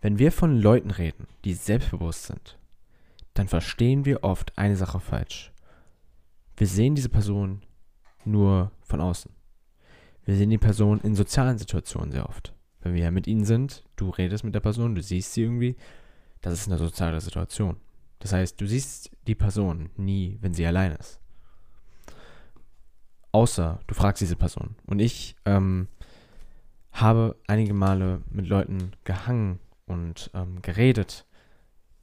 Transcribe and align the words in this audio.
Wenn 0.00 0.18
wir 0.18 0.32
von 0.32 0.56
Leuten 0.56 0.90
reden, 0.90 1.26
die 1.44 1.52
selbstbewusst 1.52 2.24
sind, 2.24 2.58
dann 3.34 3.48
verstehen 3.48 4.04
wir 4.04 4.24
oft 4.24 4.56
eine 4.56 4.76
Sache 4.76 4.98
falsch. 4.98 5.52
Wir 6.56 6.66
sehen 6.66 6.94
diese 6.94 7.10
Person 7.10 7.62
nur 8.24 8.72
von 8.82 9.00
außen. 9.00 9.32
Wir 10.24 10.36
sehen 10.36 10.50
die 10.50 10.58
Person 10.58 11.00
in 11.00 11.14
sozialen 11.14 11.58
Situationen 11.58 12.12
sehr 12.12 12.28
oft. 12.28 12.54
Wenn 12.80 12.94
wir 12.94 13.02
ja 13.02 13.10
mit 13.10 13.26
ihnen 13.26 13.44
sind, 13.44 13.84
du 13.96 14.10
redest 14.10 14.42
mit 14.44 14.54
der 14.54 14.60
Person, 14.60 14.94
du 14.94 15.02
siehst 15.02 15.34
sie 15.34 15.42
irgendwie, 15.42 15.76
das 16.40 16.54
ist 16.54 16.68
eine 16.68 16.78
soziale 16.78 17.20
Situation. 17.20 17.76
Das 18.20 18.32
heißt, 18.32 18.60
du 18.60 18.66
siehst 18.66 19.10
die 19.26 19.34
Person 19.34 19.90
nie, 19.96 20.38
wenn 20.40 20.54
sie 20.54 20.66
allein 20.66 20.92
ist. 20.92 21.20
Außer 23.32 23.80
du 23.86 23.94
fragst 23.94 24.20
diese 24.22 24.36
Person. 24.36 24.76
Und 24.86 24.98
ich 24.98 25.36
ähm, 25.44 25.88
habe 26.92 27.36
einige 27.46 27.74
Male 27.74 28.22
mit 28.30 28.46
Leuten 28.46 28.92
gehangen 29.04 29.58
und 29.90 30.30
ähm, 30.34 30.62
geredet, 30.62 31.26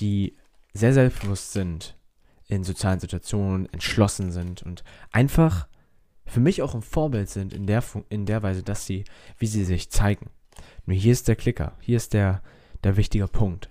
die 0.01 0.35
sehr 0.73 0.93
selbstbewusst 0.93 1.53
sind 1.53 1.97
in 2.47 2.63
sozialen 2.63 2.99
Situationen, 2.99 3.71
entschlossen 3.73 4.31
sind 4.31 4.63
und 4.63 4.83
einfach 5.11 5.67
für 6.25 6.39
mich 6.39 6.61
auch 6.61 6.75
ein 6.75 6.81
Vorbild 6.81 7.29
sind 7.29 7.53
in 7.53 7.65
der, 7.65 7.83
in 8.09 8.25
der 8.25 8.43
Weise, 8.43 8.61
dass 8.61 8.85
sie, 8.85 9.05
wie 9.37 9.47
sie 9.47 9.63
sich 9.63 9.89
zeigen. 9.89 10.29
Nur 10.85 10.95
hier 10.95 11.13
ist 11.13 11.27
der 11.27 11.35
Klicker, 11.35 11.77
hier 11.79 11.97
ist 11.97 12.13
der, 12.13 12.41
der 12.83 12.97
wichtige 12.97 13.27
Punkt. 13.27 13.69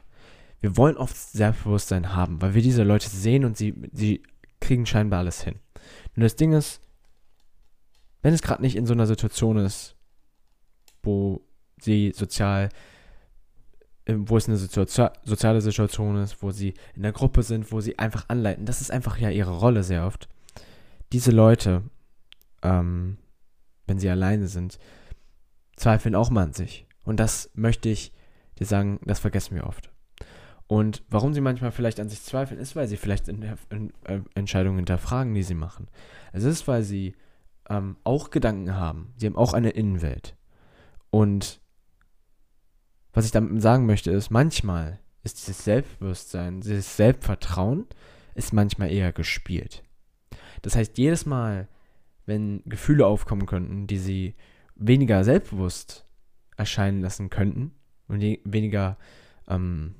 Wir 0.60 0.76
wollen 0.76 0.96
oft 0.96 1.16
Selbstbewusstsein 1.16 2.14
haben, 2.14 2.40
weil 2.40 2.54
wir 2.54 2.62
diese 2.62 2.82
Leute 2.82 3.08
sehen 3.08 3.44
und 3.44 3.56
sie, 3.56 3.74
sie 3.92 4.22
kriegen 4.60 4.86
scheinbar 4.86 5.20
alles 5.20 5.42
hin. 5.42 5.60
Nur 6.14 6.24
das 6.24 6.36
Ding 6.36 6.52
ist, 6.52 6.80
wenn 8.22 8.34
es 8.34 8.42
gerade 8.42 8.62
nicht 8.62 8.76
in 8.76 8.86
so 8.86 8.94
einer 8.94 9.06
Situation 9.06 9.58
ist, 9.58 9.94
wo 11.02 11.42
sie 11.78 12.12
sozial, 12.14 12.70
wo 14.08 14.36
es 14.36 14.48
eine 14.48 14.56
soziale 14.56 15.60
Situation 15.60 16.16
ist, 16.18 16.42
wo 16.42 16.52
sie 16.52 16.74
in 16.94 17.02
der 17.02 17.12
Gruppe 17.12 17.42
sind, 17.42 17.72
wo 17.72 17.80
sie 17.80 17.98
einfach 17.98 18.28
anleiten. 18.28 18.64
Das 18.64 18.80
ist 18.80 18.90
einfach 18.90 19.18
ja 19.18 19.30
ihre 19.30 19.58
Rolle 19.58 19.82
sehr 19.82 20.06
oft. 20.06 20.28
Diese 21.12 21.32
Leute, 21.32 21.82
ähm, 22.62 23.18
wenn 23.86 23.98
sie 23.98 24.08
alleine 24.08 24.46
sind, 24.46 24.78
zweifeln 25.76 26.14
auch 26.14 26.30
mal 26.30 26.44
an 26.44 26.52
sich. 26.52 26.86
Und 27.04 27.18
das 27.18 27.50
möchte 27.54 27.88
ich 27.88 28.12
dir 28.58 28.66
sagen, 28.66 29.00
das 29.04 29.18
vergessen 29.18 29.56
wir 29.56 29.66
oft. 29.66 29.90
Und 30.68 31.04
warum 31.08 31.32
sie 31.32 31.40
manchmal 31.40 31.70
vielleicht 31.70 32.00
an 32.00 32.08
sich 32.08 32.22
zweifeln, 32.22 32.60
ist, 32.60 32.74
weil 32.74 32.88
sie 32.88 32.96
vielleicht 32.96 33.28
in, 33.28 33.42
in, 33.70 33.92
in 34.08 34.24
Entscheidungen 34.34 34.78
hinterfragen, 34.78 35.34
die 35.34 35.44
sie 35.44 35.54
machen. 35.54 35.88
Es 36.32 36.44
ist, 36.44 36.66
weil 36.66 36.82
sie 36.82 37.14
ähm, 37.68 37.96
auch 38.02 38.30
Gedanken 38.30 38.74
haben. 38.74 39.12
Sie 39.16 39.26
haben 39.26 39.36
auch 39.36 39.52
eine 39.52 39.70
Innenwelt. 39.70 40.36
Und 41.10 41.60
was 43.16 43.24
ich 43.24 43.30
damit 43.30 43.62
sagen 43.62 43.86
möchte, 43.86 44.10
ist, 44.10 44.30
manchmal 44.30 44.98
ist 45.24 45.38
dieses 45.38 45.64
Selbstbewusstsein, 45.64 46.60
dieses 46.60 46.98
Selbstvertrauen, 46.98 47.86
ist 48.34 48.52
manchmal 48.52 48.92
eher 48.92 49.10
gespielt. 49.10 49.82
Das 50.60 50.76
heißt, 50.76 50.98
jedes 50.98 51.24
Mal, 51.24 51.66
wenn 52.26 52.60
Gefühle 52.66 53.06
aufkommen 53.06 53.46
könnten, 53.46 53.86
die 53.86 53.96
sie 53.96 54.34
weniger 54.74 55.24
selbstbewusst 55.24 56.04
erscheinen 56.58 57.00
lassen 57.00 57.30
könnten 57.30 57.72
und 58.06 58.20
weniger, 58.20 58.98
ähm, 59.48 59.94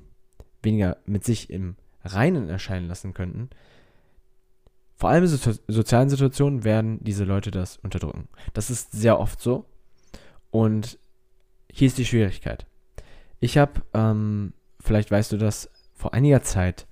weniger 0.63 0.99
mit 1.07 1.25
sich 1.25 1.49
im 1.49 1.77
Reinen 2.05 2.51
erscheinen 2.51 2.87
lassen 2.87 3.15
könnten, 3.15 3.49
vor 4.95 5.09
allem 5.09 5.25
in 5.25 5.31
so 5.31 5.53
sozialen 5.69 6.11
Situationen 6.11 6.65
werden 6.65 7.03
diese 7.03 7.25
Leute 7.25 7.51
das 7.51 7.79
unterdrücken. 7.79 8.29
Das 8.53 8.69
ist 8.69 8.93
sehr 8.93 9.19
oft 9.19 9.41
so. 9.41 9.65
Und 10.51 10.99
hier 11.73 11.87
ist 11.87 11.97
die 11.97 12.05
Schwierigkeit. 12.05 12.67
Ich 13.47 13.59
habe, 13.59 13.81
ähm, 13.95 14.55
vielleicht 14.81 15.13
weißt 15.13 15.31
du 15.31 15.37
das, 15.37 15.71
vor 15.95 16.13
einiger 16.13 16.43
Zeit, 16.43 16.89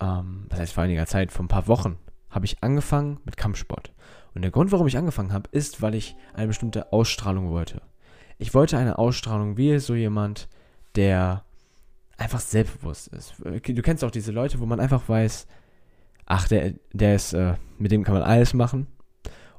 ähm, 0.00 0.46
was 0.48 0.58
heißt 0.58 0.72
vor 0.72 0.84
einiger 0.84 1.04
Zeit, 1.04 1.30
vor 1.30 1.44
ein 1.44 1.48
paar 1.48 1.68
Wochen, 1.68 1.98
habe 2.30 2.46
ich 2.46 2.62
angefangen 2.62 3.20
mit 3.26 3.36
Kampfsport. 3.36 3.92
Und 4.34 4.40
der 4.40 4.50
Grund, 4.50 4.72
warum 4.72 4.86
ich 4.86 4.96
angefangen 4.96 5.34
habe, 5.34 5.50
ist, 5.52 5.82
weil 5.82 5.94
ich 5.94 6.16
eine 6.32 6.46
bestimmte 6.46 6.94
Ausstrahlung 6.94 7.50
wollte. 7.50 7.82
Ich 8.38 8.54
wollte 8.54 8.78
eine 8.78 8.96
Ausstrahlung 8.98 9.58
wie 9.58 9.78
so 9.78 9.94
jemand, 9.94 10.48
der 10.94 11.44
einfach 12.16 12.40
selbstbewusst 12.40 13.08
ist. 13.08 13.34
Du 13.44 13.82
kennst 13.82 14.02
auch 14.02 14.10
diese 14.10 14.32
Leute, 14.32 14.60
wo 14.60 14.64
man 14.64 14.80
einfach 14.80 15.06
weiß, 15.06 15.46
ach, 16.24 16.48
der, 16.48 16.72
der 16.94 17.16
ist, 17.16 17.34
äh, 17.34 17.56
mit 17.76 17.92
dem 17.92 18.02
kann 18.02 18.14
man 18.14 18.22
alles 18.22 18.54
machen. 18.54 18.86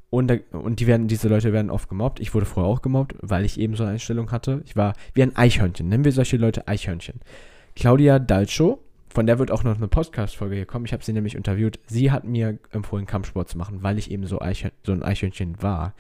Und, 0.10 0.32
und 0.54 0.80
die 0.80 0.88
werden, 0.88 1.08
diese 1.08 1.28
Leute 1.28 1.52
werden 1.52 1.70
oft 1.70 1.90
gemobbt. 1.90 2.20
Ich 2.20 2.34
wurde 2.34 2.46
vorher 2.46 2.72
auch 2.72 2.82
gemobbt, 2.82 3.16
weil 3.22 3.44
ich 3.44 3.60
eben 3.60 3.76
so 3.76 3.84
eine 3.84 3.94
Einstellung 3.94 4.32
hatte. 4.32 4.62
Ich 4.66 4.76
war 4.76 4.94
wie 5.14 5.24
ein 5.24 5.36
Eichhörnchen. 5.36 5.90
Nennen 5.90 6.06
wir 6.06 6.14
solche 6.14 6.38
Leute 6.38 6.68
Eichhörnchen. 6.68 7.20
Claudia 7.76 8.18
Dalcho, 8.18 8.80
von 9.10 9.26
der 9.26 9.38
wird 9.38 9.52
auch 9.52 9.64
noch 9.64 9.76
eine 9.76 9.88
Podcast-Folge 9.88 10.56
hier 10.56 10.66
kommen. 10.66 10.86
Ich 10.86 10.94
habe 10.94 11.04
sie 11.04 11.12
nämlich 11.12 11.36
interviewt. 11.36 11.80
Sie 11.88 12.12
hat 12.12 12.24
mir 12.24 12.58
empfohlen, 12.72 13.06
Kampfsport 13.06 13.50
zu 13.50 13.58
machen, 13.58 13.84
weil 13.84 13.98
ich 13.98 14.10
eben 14.10 14.26
so, 14.26 14.40
Eichhörn, 14.40 14.72
so 14.84 14.94
ein 14.94 15.04
Eichhörnchen 15.04 15.62
war. 15.62 15.94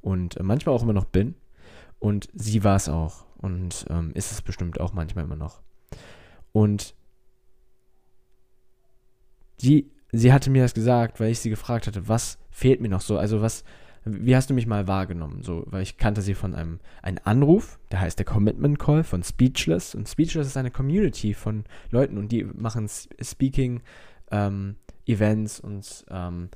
Und 0.00 0.36
äh, 0.36 0.42
manchmal 0.42 0.74
auch 0.74 0.82
immer 0.82 0.92
noch 0.92 1.04
bin. 1.04 1.36
Und 2.00 2.28
sie 2.34 2.64
war 2.64 2.74
es 2.74 2.88
auch. 2.88 3.26
Und 3.38 3.86
ähm, 3.90 4.10
ist 4.14 4.32
es 4.32 4.42
bestimmt 4.42 4.80
auch 4.80 4.92
manchmal 4.92 5.24
immer 5.24 5.36
noch. 5.36 5.62
Und 6.50 6.94
sie 9.56 9.90
sie 10.12 10.32
hatte 10.32 10.50
mir 10.50 10.62
das 10.62 10.74
gesagt, 10.74 11.18
weil 11.18 11.30
ich 11.30 11.40
sie 11.40 11.50
gefragt 11.50 11.86
hatte, 11.86 12.08
was 12.08 12.38
fehlt 12.50 12.80
mir 12.80 12.88
noch 12.88 13.00
so? 13.00 13.16
Also 13.16 13.40
was, 13.40 13.64
wie 14.04 14.36
hast 14.36 14.50
du 14.50 14.54
mich 14.54 14.66
mal 14.66 14.86
wahrgenommen? 14.86 15.42
So, 15.42 15.64
weil 15.66 15.82
ich 15.82 15.96
kannte 15.96 16.20
sie 16.20 16.34
von 16.34 16.54
einem, 16.54 16.80
einem 17.00 17.18
Anruf, 17.24 17.78
der 17.90 18.00
heißt 18.00 18.18
der 18.18 18.26
Commitment 18.26 18.78
Call 18.78 19.04
von 19.04 19.22
Speechless. 19.22 19.94
Und 19.94 20.08
Speechless 20.08 20.46
ist 20.46 20.56
eine 20.56 20.70
Community 20.70 21.34
von 21.34 21.64
Leuten 21.90 22.18
und 22.18 22.30
die 22.30 22.44
machen 22.44 22.88
Speaking 22.88 23.80
ähm, 24.30 24.76
Events 25.06 25.60
und 25.60 26.04
ähm, 26.10 26.50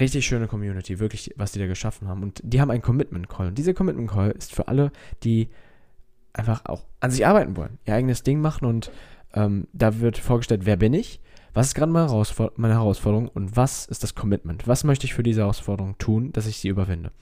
richtig 0.00 0.26
schöne 0.26 0.48
Community, 0.48 0.98
wirklich, 0.98 1.34
was 1.36 1.52
die 1.52 1.58
da 1.58 1.66
geschaffen 1.66 2.08
haben. 2.08 2.22
Und 2.22 2.40
die 2.42 2.60
haben 2.60 2.70
einen 2.70 2.82
Commitment 2.82 3.28
Call. 3.28 3.48
Und 3.48 3.58
dieser 3.58 3.74
Commitment 3.74 4.10
Call 4.10 4.30
ist 4.30 4.54
für 4.54 4.68
alle, 4.68 4.90
die 5.22 5.48
einfach 6.32 6.64
auch 6.64 6.84
an 7.00 7.10
sich 7.10 7.26
arbeiten 7.26 7.56
wollen, 7.56 7.78
ihr 7.84 7.94
eigenes 7.94 8.22
Ding 8.22 8.40
machen 8.40 8.64
und 8.64 8.90
ähm, 9.34 9.66
da 9.72 10.00
wird 10.00 10.18
vorgestellt, 10.18 10.64
wer 10.64 10.76
bin 10.76 10.94
ich 10.94 11.20
was 11.54 11.68
ist 11.68 11.74
gerade 11.74 11.90
meine, 11.90 12.08
Herausfor 12.08 12.52
meine 12.56 12.74
Herausforderung 12.74 13.28
und 13.28 13.56
was 13.56 13.86
ist 13.86 14.02
das 14.02 14.14
Commitment? 14.14 14.66
Was 14.66 14.84
möchte 14.84 15.06
ich 15.06 15.14
für 15.14 15.22
diese 15.22 15.42
Herausforderung 15.42 15.96
tun, 15.98 16.32
dass 16.32 16.46
ich 16.46 16.58
sie 16.58 16.68
überwinde? 16.68 17.12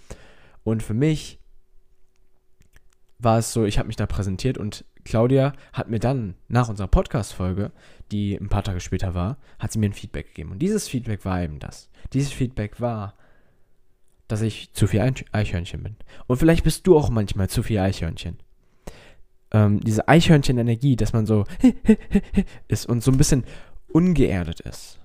Und 0.64 0.82
für 0.82 0.94
mich 0.94 1.38
war 3.18 3.38
es 3.38 3.52
so, 3.52 3.64
ich 3.64 3.78
habe 3.78 3.86
mich 3.86 3.96
da 3.96 4.06
präsentiert 4.06 4.58
und 4.58 4.84
Claudia 5.04 5.52
hat 5.72 5.88
mir 5.88 6.00
dann 6.00 6.34
nach 6.48 6.68
unserer 6.68 6.88
Podcast-Folge, 6.88 7.72
die 8.10 8.34
ein 8.34 8.48
paar 8.48 8.64
Tage 8.64 8.80
später 8.80 9.14
war, 9.14 9.38
hat 9.58 9.72
sie 9.72 9.78
mir 9.78 9.88
ein 9.88 9.94
Feedback 9.94 10.28
gegeben. 10.28 10.52
Und 10.52 10.58
dieses 10.58 10.88
Feedback 10.88 11.24
war 11.24 11.42
eben 11.42 11.58
das. 11.58 11.88
Dieses 12.12 12.32
Feedback 12.32 12.80
war, 12.80 13.14
dass 14.28 14.42
ich 14.42 14.72
zu 14.72 14.86
viel 14.86 15.00
Eichhörnchen 15.32 15.82
bin. 15.82 15.96
Und 16.26 16.38
vielleicht 16.38 16.64
bist 16.64 16.86
du 16.86 16.96
auch 16.98 17.10
manchmal 17.10 17.48
zu 17.48 17.62
viel 17.62 17.78
Eichhörnchen. 17.78 18.38
Ähm, 19.52 19.80
diese 19.80 20.08
Eichhörnchen-Energie, 20.08 20.96
dass 20.96 21.12
man 21.12 21.24
so 21.24 21.44
ist 22.68 22.86
und 22.86 23.02
so 23.02 23.12
ein 23.12 23.18
bisschen 23.18 23.44
ungeerdet 23.88 24.60
ist. 24.60 24.98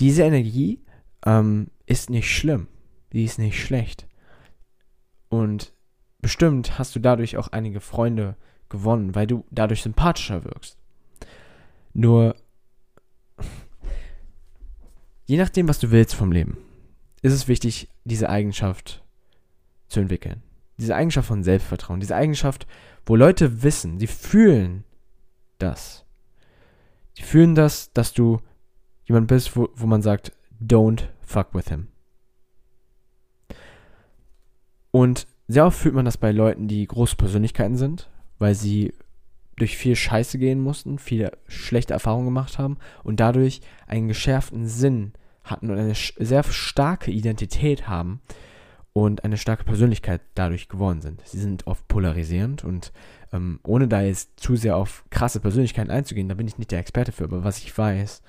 Diese 0.00 0.22
Energie 0.22 0.80
ähm, 1.26 1.68
ist 1.86 2.10
nicht 2.10 2.30
schlimm, 2.30 2.68
die 3.12 3.24
ist 3.24 3.38
nicht 3.38 3.60
schlecht. 3.60 4.06
Und 5.28 5.72
bestimmt 6.20 6.78
hast 6.78 6.94
du 6.94 7.00
dadurch 7.00 7.36
auch 7.36 7.48
einige 7.48 7.80
Freunde 7.80 8.36
gewonnen, 8.68 9.14
weil 9.14 9.26
du 9.26 9.44
dadurch 9.50 9.82
sympathischer 9.82 10.44
wirkst. 10.44 10.78
Nur, 11.94 12.36
je 15.26 15.36
nachdem, 15.36 15.68
was 15.68 15.78
du 15.78 15.90
willst 15.90 16.14
vom 16.14 16.32
Leben, 16.32 16.58
ist 17.22 17.32
es 17.32 17.48
wichtig, 17.48 17.88
diese 18.04 18.28
Eigenschaft 18.28 19.02
zu 19.88 20.00
entwickeln. 20.00 20.42
Diese 20.76 20.94
Eigenschaft 20.94 21.26
von 21.26 21.42
Selbstvertrauen, 21.42 22.00
diese 22.00 22.14
Eigenschaft, 22.14 22.66
wo 23.04 23.16
Leute 23.16 23.62
wissen, 23.62 23.98
sie 23.98 24.06
fühlen 24.06 24.84
das. 25.58 26.04
Die 27.18 27.22
fühlen 27.22 27.54
das, 27.54 27.92
dass 27.92 28.12
du 28.12 28.40
jemand 29.04 29.26
bist, 29.26 29.56
wo, 29.56 29.68
wo 29.74 29.86
man 29.86 30.02
sagt, 30.02 30.32
don't 30.64 31.08
fuck 31.20 31.52
with 31.52 31.68
him. 31.68 31.88
Und 34.90 35.26
sehr 35.48 35.66
oft 35.66 35.78
fühlt 35.78 35.94
man 35.94 36.04
das 36.04 36.16
bei 36.16 36.30
Leuten, 36.30 36.68
die 36.68 36.86
große 36.86 37.16
Persönlichkeiten 37.16 37.76
sind, 37.76 38.08
weil 38.38 38.54
sie 38.54 38.94
durch 39.56 39.76
viel 39.76 39.96
Scheiße 39.96 40.38
gehen 40.38 40.60
mussten, 40.60 40.98
viele 40.98 41.36
schlechte 41.48 41.92
Erfahrungen 41.92 42.26
gemacht 42.26 42.58
haben 42.58 42.78
und 43.02 43.18
dadurch 43.18 43.60
einen 43.86 44.08
geschärften 44.08 44.66
Sinn 44.66 45.12
hatten 45.42 45.70
und 45.70 45.78
eine 45.78 45.94
sehr 45.94 46.44
starke 46.44 47.10
Identität 47.10 47.88
haben 47.88 48.20
und 48.92 49.24
eine 49.24 49.36
starke 49.36 49.64
Persönlichkeit 49.64 50.20
dadurch 50.34 50.68
geworden 50.68 51.00
sind. 51.00 51.22
Sie 51.24 51.38
sind 51.38 51.66
oft 51.66 51.88
polarisierend 51.88 52.62
und 52.62 52.92
ähm, 53.32 53.60
ohne 53.62 53.88
da 53.88 54.02
jetzt 54.02 54.40
zu 54.40 54.56
sehr 54.56 54.76
auf 54.76 55.04
krasse 55.10 55.40
Persönlichkeiten 55.40 55.90
einzugehen, 55.90 56.28
da 56.28 56.34
bin 56.34 56.48
ich 56.48 56.58
nicht 56.58 56.70
der 56.70 56.78
Experte 56.78 57.12
für, 57.12 57.24
aber 57.24 57.44
was 57.44 57.58
ich 57.58 57.76
weiß, 57.76 58.22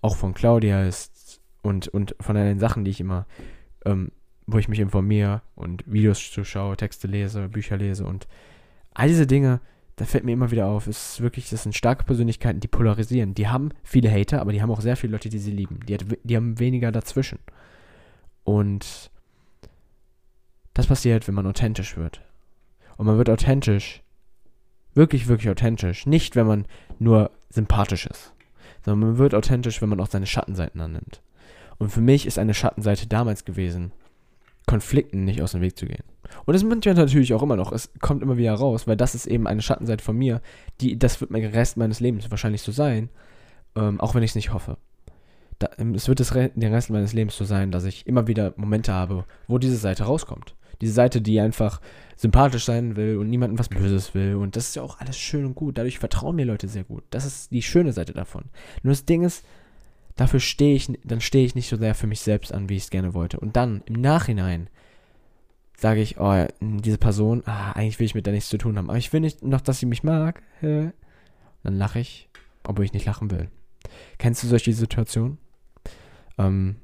auch 0.00 0.16
von 0.16 0.34
Claudia 0.34 0.84
ist 0.84 1.40
und, 1.62 1.88
und 1.88 2.14
von 2.20 2.36
den 2.36 2.58
Sachen, 2.58 2.84
die 2.84 2.90
ich 2.90 3.00
immer, 3.00 3.26
ähm, 3.84 4.12
wo 4.46 4.58
ich 4.58 4.68
mich 4.68 4.80
informiere 4.80 5.42
und 5.54 5.84
Videos 5.90 6.30
zuschaue, 6.30 6.76
Texte 6.76 7.06
lese, 7.06 7.48
Bücher 7.48 7.76
lese 7.76 8.04
und 8.04 8.26
all 8.94 9.08
diese 9.08 9.26
Dinge 9.26 9.60
da 10.00 10.06
fällt 10.06 10.24
mir 10.24 10.32
immer 10.32 10.50
wieder 10.50 10.66
auf, 10.66 10.86
es 10.86 11.12
ist 11.12 11.20
wirklich, 11.20 11.50
das 11.50 11.64
sind 11.64 11.76
starke 11.76 12.04
Persönlichkeiten, 12.04 12.58
die 12.58 12.68
polarisieren. 12.68 13.34
Die 13.34 13.48
haben 13.48 13.68
viele 13.82 14.10
Hater, 14.10 14.40
aber 14.40 14.50
die 14.50 14.62
haben 14.62 14.70
auch 14.70 14.80
sehr 14.80 14.96
viele 14.96 15.12
Leute, 15.12 15.28
die 15.28 15.38
sie 15.38 15.50
lieben. 15.50 15.80
Die, 15.86 15.92
hat, 15.92 16.06
die 16.24 16.36
haben 16.36 16.58
weniger 16.58 16.90
dazwischen. 16.90 17.38
Und 18.42 19.10
das 20.72 20.86
passiert, 20.86 21.28
wenn 21.28 21.34
man 21.34 21.46
authentisch 21.46 21.98
wird. 21.98 22.22
Und 22.96 23.04
man 23.04 23.18
wird 23.18 23.28
authentisch, 23.28 24.02
wirklich, 24.94 25.28
wirklich 25.28 25.50
authentisch. 25.50 26.06
Nicht, 26.06 26.36
wenn 26.36 26.46
man 26.46 26.66
nur 26.98 27.30
sympathisch 27.50 28.06
ist, 28.06 28.32
sondern 28.84 29.10
man 29.10 29.18
wird 29.18 29.34
authentisch, 29.34 29.80
wenn 29.82 29.88
man 29.88 30.00
auch 30.00 30.08
seine 30.08 30.26
Schattenseiten 30.26 30.80
annimmt. 30.80 31.20
Und 31.78 31.90
für 31.90 32.00
mich 32.00 32.26
ist 32.26 32.38
eine 32.38 32.54
Schattenseite 32.54 33.06
damals 33.06 33.44
gewesen, 33.44 33.92
Konflikten 34.66 35.24
nicht 35.24 35.42
aus 35.42 35.52
dem 35.52 35.62
Weg 35.62 35.76
zu 35.76 35.86
gehen. 35.86 36.04
Und 36.44 36.54
das 36.54 36.62
manchmal 36.62 36.94
natürlich 36.94 37.34
auch 37.34 37.42
immer 37.42 37.56
noch. 37.56 37.72
Es 37.72 37.90
kommt 38.00 38.22
immer 38.22 38.36
wieder 38.36 38.54
raus, 38.54 38.86
weil 38.86 38.96
das 38.96 39.14
ist 39.14 39.26
eben 39.26 39.46
eine 39.46 39.62
Schattenseite 39.62 40.04
von 40.04 40.16
mir, 40.16 40.40
die, 40.80 40.98
das 40.98 41.20
wird 41.20 41.30
mein 41.30 41.44
Rest 41.44 41.76
meines 41.76 42.00
Lebens 42.00 42.30
wahrscheinlich 42.30 42.62
so 42.62 42.70
sein, 42.70 43.08
ähm, 43.74 44.00
auch 44.00 44.14
wenn 44.14 44.22
ich 44.22 44.32
es 44.32 44.36
nicht 44.36 44.52
hoffe. 44.52 44.76
Da, 45.60 45.68
es 45.94 46.08
wird 46.08 46.18
das 46.18 46.30
den 46.30 46.74
Rest 46.74 46.90
meines 46.90 47.12
Lebens 47.12 47.36
so 47.36 47.44
sein, 47.44 47.70
dass 47.70 47.84
ich 47.84 48.06
immer 48.06 48.26
wieder 48.26 48.54
Momente 48.56 48.92
habe, 48.92 49.24
wo 49.46 49.58
diese 49.58 49.76
Seite 49.76 50.04
rauskommt. 50.04 50.56
Diese 50.80 50.94
Seite, 50.94 51.20
die 51.20 51.38
einfach 51.38 51.80
sympathisch 52.16 52.64
sein 52.64 52.96
will 52.96 53.18
und 53.18 53.28
niemandem 53.28 53.58
was 53.58 53.68
Böses 53.68 54.14
will. 54.14 54.34
Und 54.34 54.56
das 54.56 54.68
ist 54.68 54.76
ja 54.76 54.82
auch 54.82 54.98
alles 54.98 55.18
schön 55.18 55.44
und 55.44 55.54
gut. 55.54 55.78
Dadurch 55.78 55.98
vertrauen 55.98 56.36
mir 56.36 56.46
Leute 56.46 56.66
sehr 56.66 56.84
gut. 56.84 57.04
Das 57.10 57.26
ist 57.26 57.52
die 57.52 57.62
schöne 57.62 57.92
Seite 57.92 58.14
davon. 58.14 58.44
Nur 58.82 58.92
das 58.92 59.04
Ding 59.04 59.22
ist, 59.22 59.44
dafür 60.16 60.40
stehe 60.40 60.74
ich, 60.74 60.90
dann 61.04 61.20
stehe 61.20 61.44
ich 61.44 61.54
nicht 61.54 61.68
so 61.68 61.76
sehr 61.76 61.94
für 61.94 62.06
mich 62.06 62.20
selbst 62.20 62.52
an, 62.52 62.70
wie 62.70 62.76
ich 62.76 62.84
es 62.84 62.90
gerne 62.90 63.12
wollte. 63.12 63.38
Und 63.38 63.56
dann 63.56 63.82
im 63.84 64.00
Nachhinein 64.00 64.70
sage 65.76 66.00
ich, 66.00 66.18
oh, 66.18 66.46
diese 66.60 66.98
Person, 66.98 67.42
ah, 67.44 67.72
eigentlich 67.72 67.98
will 67.98 68.06
ich 68.06 68.14
mit 68.14 68.24
der 68.24 68.32
nichts 68.32 68.48
zu 68.48 68.58
tun 68.58 68.78
haben, 68.78 68.88
aber 68.88 68.98
ich 68.98 69.12
will 69.12 69.20
nicht 69.20 69.42
noch, 69.42 69.60
dass 69.60 69.78
sie 69.78 69.86
mich 69.86 70.02
mag. 70.02 70.42
Dann 70.62 70.92
lache 71.62 72.00
ich, 72.00 72.30
obwohl 72.64 72.86
ich 72.86 72.92
nicht 72.94 73.06
lachen 73.06 73.30
will. 73.30 73.50
Kennst 74.18 74.42
du 74.42 74.46
solche 74.46 74.72
Situationen? 74.72 75.38
Ähm, 76.38 76.76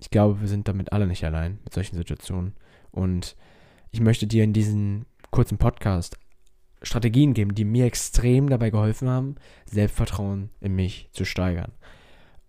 ich 0.00 0.10
glaube, 0.10 0.40
wir 0.40 0.48
sind 0.48 0.68
damit 0.68 0.92
alle 0.92 1.06
nicht 1.06 1.24
allein 1.24 1.58
mit 1.64 1.72
solchen 1.72 1.96
Situationen. 1.96 2.54
Und 2.90 3.36
ich 3.90 4.00
möchte 4.00 4.26
dir 4.26 4.44
in 4.44 4.52
diesem 4.52 5.06
kurzen 5.30 5.58
Podcast 5.58 6.18
Strategien 6.82 7.34
geben, 7.34 7.54
die 7.54 7.64
mir 7.64 7.86
extrem 7.86 8.48
dabei 8.48 8.70
geholfen 8.70 9.08
haben, 9.08 9.36
Selbstvertrauen 9.64 10.50
in 10.60 10.74
mich 10.74 11.08
zu 11.12 11.24
steigern. 11.24 11.72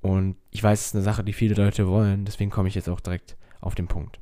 Und 0.02 0.36
ich 0.52 0.62
weiß, 0.62 0.80
es 0.80 0.86
ist 0.88 0.96
eine 0.96 1.04
Sache, 1.04 1.24
die 1.24 1.34
viele 1.34 1.56
Leute 1.56 1.88
wollen, 1.88 2.26
deswegen 2.26 2.52
komme 2.52 2.68
ich 2.68 2.76
jetzt 2.76 2.90
auch 2.90 3.00
direkt 3.00 3.38
auf 3.62 3.76
den 3.76 3.88
Punkt. 3.88 4.20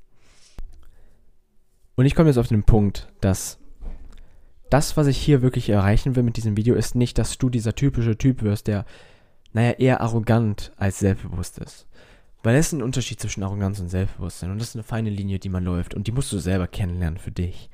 Und 1.95 2.05
ich 2.05 2.15
komme 2.15 2.29
jetzt 2.29 2.37
auf 2.37 2.47
den 2.47 2.63
Punkt, 2.63 3.07
dass 3.21 3.59
das, 4.69 4.97
was 4.97 5.07
ich 5.07 5.17
hier 5.17 5.41
wirklich 5.41 5.69
erreichen 5.69 6.15
will 6.15 6.23
mit 6.23 6.37
diesem 6.37 6.57
Video, 6.57 6.75
ist 6.75 6.95
nicht, 6.95 7.17
dass 7.17 7.37
du 7.37 7.49
dieser 7.49 7.75
typische 7.75 8.17
Typ 8.17 8.41
wirst, 8.41 8.67
der, 8.67 8.85
naja, 9.53 9.71
eher 9.71 10.01
arrogant 10.01 10.71
als 10.77 11.00
selbstbewusst 11.00 11.59
ist. 11.59 11.88
Weil 12.41 12.55
es 12.55 12.67
ist 12.67 12.73
ein 12.73 12.83
Unterschied 12.83 13.19
zwischen 13.19 13.44
Arroganz 13.44 13.79
und 13.79 13.88
Selbstbewusstsein. 13.88 14.51
Und 14.51 14.59
das 14.59 14.69
ist 14.69 14.75
eine 14.75 14.83
feine 14.83 15.09
Linie, 15.09 15.39
die 15.39 15.50
man 15.50 15.63
läuft. 15.63 15.94
Und 15.94 16.07
die 16.07 16.11
musst 16.11 16.31
du 16.33 16.39
selber 16.39 16.67
kennenlernen 16.67 17.17
für 17.17 17.31
dich. 17.31 17.69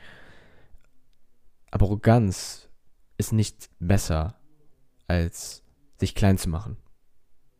Aber 1.72 1.88
Arroganz 1.88 2.70
ist 3.18 3.34
nicht 3.34 3.70
besser, 3.80 4.36
als 5.08 5.64
sich 5.98 6.14
klein 6.14 6.38
zu 6.38 6.50
machen. 6.50 6.78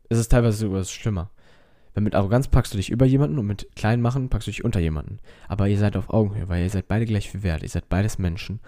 Es 0.08 0.18
ist 0.18 0.30
teilweise 0.30 0.58
sogar 0.58 0.84
schlimmer. 0.84 1.30
Weil 1.94 2.04
mit 2.04 2.14
Arroganz 2.14 2.46
packst 2.46 2.72
du 2.72 2.76
dich 2.76 2.90
über 2.90 3.06
jemanden 3.06 3.38
und 3.38 3.46
mit 3.46 3.74
klein 3.74 4.00
machen 4.00 4.28
packst 4.28 4.46
du 4.46 4.52
dich 4.52 4.64
unter 4.64 4.78
jemanden. 4.78 5.18
Aber 5.48 5.66
ihr 5.66 5.78
seid 5.78 5.96
auf 5.96 6.10
Augenhöhe, 6.10 6.48
weil 6.48 6.62
ihr 6.62 6.70
seid 6.70 6.86
beide 6.86 7.06
gleich 7.06 7.28
viel 7.28 7.42
wert. 7.42 7.62
Ihr 7.62 7.68
seid 7.68 7.88
beides 7.88 8.18
Menschen. 8.18 8.60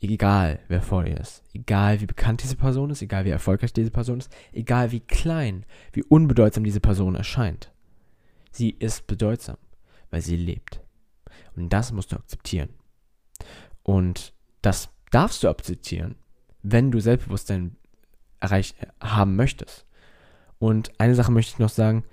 Egal, 0.00 0.60
wer 0.68 0.82
vor 0.82 1.04
dir 1.04 1.16
ist. 1.18 1.42
Egal, 1.54 2.00
wie 2.00 2.06
bekannt 2.06 2.42
diese 2.42 2.56
Person 2.56 2.90
ist. 2.90 3.02
Egal, 3.02 3.24
wie 3.24 3.30
erfolgreich 3.30 3.72
diese 3.72 3.90
Person 3.90 4.18
ist. 4.18 4.30
Egal, 4.52 4.92
wie 4.92 5.00
klein, 5.00 5.64
wie 5.92 6.02
unbedeutsam 6.02 6.64
diese 6.64 6.80
Person 6.80 7.14
erscheint. 7.14 7.72
Sie 8.50 8.70
ist 8.70 9.06
bedeutsam, 9.06 9.56
weil 10.10 10.20
sie 10.20 10.36
lebt. 10.36 10.80
Und 11.56 11.70
das 11.70 11.92
musst 11.92 12.12
du 12.12 12.16
akzeptieren. 12.16 12.70
Und 13.82 14.32
das 14.62 14.90
darfst 15.10 15.42
du 15.42 15.48
akzeptieren, 15.48 16.16
wenn 16.62 16.90
du 16.90 17.00
Selbstbewusstsein 17.00 17.76
erreicht 18.40 18.76
haben 19.00 19.36
möchtest. 19.36 19.86
Und 20.58 20.92
eine 20.98 21.14
Sache 21.14 21.32
möchte 21.32 21.52
ich 21.52 21.58
noch 21.58 21.70
sagen, 21.70 22.04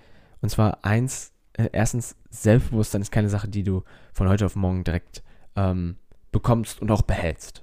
und 0.41 0.49
zwar 0.49 0.83
eins, 0.83 1.31
äh, 1.53 1.69
erstens, 1.71 2.15
Selbstbewusstsein 2.29 3.01
ist 3.01 3.11
keine 3.11 3.29
Sache, 3.29 3.47
die 3.47 3.63
du 3.63 3.83
von 4.11 4.27
heute 4.27 4.45
auf 4.45 4.55
morgen 4.55 4.83
direkt 4.83 5.23
ähm, 5.55 5.97
bekommst 6.31 6.81
und 6.81 6.91
auch 6.91 7.03
behältst. 7.03 7.62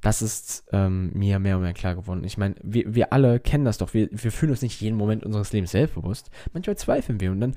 Das 0.00 0.22
ist 0.22 0.64
ähm, 0.72 1.10
mir 1.12 1.38
mehr 1.38 1.56
und 1.56 1.62
mehr 1.62 1.74
klar 1.74 1.94
geworden. 1.94 2.22
Ich 2.24 2.38
meine, 2.38 2.54
wir, 2.62 2.94
wir 2.94 3.12
alle 3.12 3.40
kennen 3.40 3.64
das 3.64 3.78
doch. 3.78 3.94
Wir, 3.94 4.08
wir 4.12 4.30
fühlen 4.32 4.50
uns 4.50 4.62
nicht 4.62 4.80
jeden 4.80 4.96
Moment 4.96 5.24
unseres 5.24 5.52
Lebens 5.52 5.72
selbstbewusst. 5.72 6.30
Manchmal 6.52 6.76
zweifeln 6.76 7.20
wir 7.20 7.32
und 7.32 7.40
dann 7.40 7.54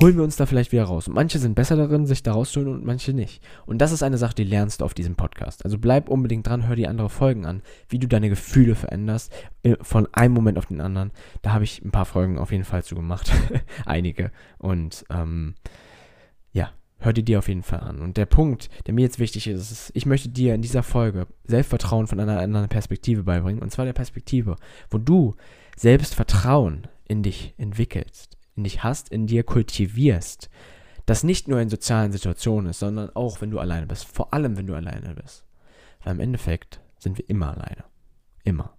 holen 0.00 0.16
wir 0.16 0.24
uns 0.24 0.36
da 0.36 0.46
vielleicht 0.46 0.72
wieder 0.72 0.84
raus. 0.84 1.08
Und 1.08 1.14
manche 1.14 1.38
sind 1.38 1.54
besser 1.54 1.76
darin, 1.76 2.06
sich 2.06 2.22
da 2.22 2.32
rauszuholen 2.32 2.74
und 2.74 2.84
manche 2.84 3.12
nicht. 3.12 3.42
Und 3.64 3.78
das 3.78 3.92
ist 3.92 4.02
eine 4.02 4.18
Sache, 4.18 4.34
die 4.34 4.44
lernst 4.44 4.80
du 4.80 4.84
auf 4.84 4.94
diesem 4.94 5.16
Podcast. 5.16 5.64
Also 5.64 5.78
bleib 5.78 6.08
unbedingt 6.08 6.46
dran, 6.46 6.66
hör 6.66 6.76
die 6.76 6.88
andere 6.88 7.08
Folgen 7.08 7.46
an, 7.46 7.62
wie 7.88 7.98
du 7.98 8.06
deine 8.06 8.28
Gefühle 8.28 8.74
veränderst, 8.74 9.32
äh, 9.62 9.76
von 9.80 10.08
einem 10.12 10.34
Moment 10.34 10.58
auf 10.58 10.66
den 10.66 10.80
anderen. 10.80 11.12
Da 11.42 11.52
habe 11.52 11.64
ich 11.64 11.82
ein 11.84 11.92
paar 11.92 12.04
Folgen 12.04 12.38
auf 12.38 12.52
jeden 12.52 12.64
Fall 12.64 12.84
zu 12.84 12.94
gemacht. 12.94 13.32
Einige. 13.86 14.32
Und 14.58 15.04
ähm, 15.10 15.54
ja, 16.52 16.70
hör 16.98 17.12
dir 17.12 17.22
die 17.22 17.36
auf 17.36 17.48
jeden 17.48 17.62
Fall 17.62 17.80
an. 17.80 18.00
Und 18.00 18.16
der 18.16 18.26
Punkt, 18.26 18.70
der 18.86 18.94
mir 18.94 19.02
jetzt 19.02 19.18
wichtig 19.18 19.46
ist, 19.46 19.70
ist, 19.70 19.90
ich 19.94 20.06
möchte 20.06 20.28
dir 20.28 20.54
in 20.54 20.62
dieser 20.62 20.82
Folge 20.82 21.26
Selbstvertrauen 21.44 22.06
von 22.06 22.20
einer 22.20 22.40
anderen 22.40 22.68
Perspektive 22.68 23.22
beibringen. 23.22 23.62
Und 23.62 23.70
zwar 23.70 23.84
der 23.84 23.92
Perspektive, 23.92 24.56
wo 24.90 24.98
du 24.98 25.34
Selbstvertrauen 25.76 26.88
in 27.06 27.22
dich 27.22 27.54
entwickelst 27.58 28.36
in 28.56 28.64
dich 28.64 28.82
hast, 28.82 29.10
in 29.10 29.26
dir 29.26 29.44
kultivierst, 29.44 30.48
das 31.04 31.22
nicht 31.22 31.46
nur 31.46 31.60
in 31.60 31.68
sozialen 31.68 32.10
Situationen 32.10 32.70
ist, 32.70 32.80
sondern 32.80 33.10
auch, 33.10 33.40
wenn 33.40 33.50
du 33.50 33.60
alleine 33.60 33.86
bist. 33.86 34.06
Vor 34.06 34.34
allem, 34.34 34.56
wenn 34.56 34.66
du 34.66 34.74
alleine 34.74 35.14
bist. 35.14 35.44
Weil 36.02 36.14
im 36.14 36.20
Endeffekt 36.20 36.80
sind 36.98 37.18
wir 37.18 37.28
immer 37.30 37.50
alleine. 37.50 37.84
Immer. 38.42 38.76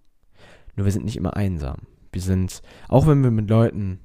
Nur 0.76 0.84
wir 0.84 0.92
sind 0.92 1.04
nicht 1.04 1.16
immer 1.16 1.36
einsam. 1.36 1.86
Wir 2.12 2.20
sind, 2.20 2.60
auch 2.88 3.06
wenn 3.06 3.22
wir 3.22 3.30
mit 3.30 3.48
Leuten, 3.48 4.00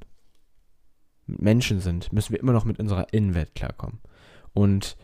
Menschen 1.37 1.79
sind, 1.79 2.13
müssen 2.13 2.33
wir 2.33 2.39
immer 2.39 2.53
noch 2.53 2.65
mit 2.65 2.79
unserer 2.79 3.11
Innenwelt 3.11 3.55
klarkommen. 3.55 3.99
Und 4.53 4.97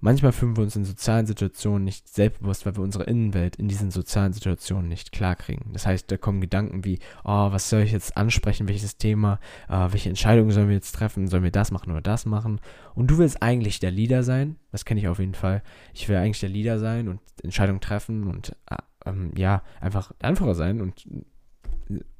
Manchmal 0.00 0.30
fühlen 0.30 0.56
wir 0.56 0.62
uns 0.62 0.76
in 0.76 0.84
sozialen 0.84 1.26
Situationen 1.26 1.82
nicht 1.82 2.08
selbstbewusst, 2.08 2.64
weil 2.64 2.76
wir 2.76 2.84
unsere 2.84 3.04
Innenwelt 3.04 3.56
in 3.56 3.66
diesen 3.66 3.90
sozialen 3.90 4.32
Situationen 4.32 4.88
nicht 4.88 5.10
klarkriegen. 5.10 5.72
Das 5.72 5.86
heißt, 5.86 6.10
da 6.10 6.16
kommen 6.16 6.40
Gedanken 6.40 6.84
wie, 6.84 7.00
oh, 7.24 7.50
was 7.50 7.68
soll 7.68 7.80
ich 7.80 7.90
jetzt 7.90 8.16
ansprechen, 8.16 8.68
welches 8.68 8.96
Thema, 8.96 9.40
äh, 9.68 9.90
welche 9.90 10.08
Entscheidungen 10.08 10.52
sollen 10.52 10.68
wir 10.68 10.76
jetzt 10.76 10.92
treffen, 10.92 11.26
sollen 11.26 11.42
wir 11.42 11.50
das 11.50 11.72
machen 11.72 11.90
oder 11.90 12.00
das 12.00 12.26
machen? 12.26 12.60
Und 12.94 13.10
du 13.10 13.18
willst 13.18 13.42
eigentlich 13.42 13.80
der 13.80 13.90
Leader 13.90 14.22
sein, 14.22 14.56
das 14.70 14.84
kenne 14.84 15.00
ich 15.00 15.08
auf 15.08 15.18
jeden 15.18 15.34
Fall. 15.34 15.64
Ich 15.94 16.08
will 16.08 16.16
eigentlich 16.16 16.40
der 16.40 16.50
Leader 16.50 16.78
sein 16.78 17.08
und 17.08 17.20
Entscheidungen 17.42 17.80
treffen 17.80 18.28
und 18.28 18.54
äh, 18.70 18.76
ähm, 19.04 19.32
ja, 19.36 19.62
einfach 19.80 20.12
Anführer 20.22 20.54
sein 20.54 20.80
und 20.80 21.08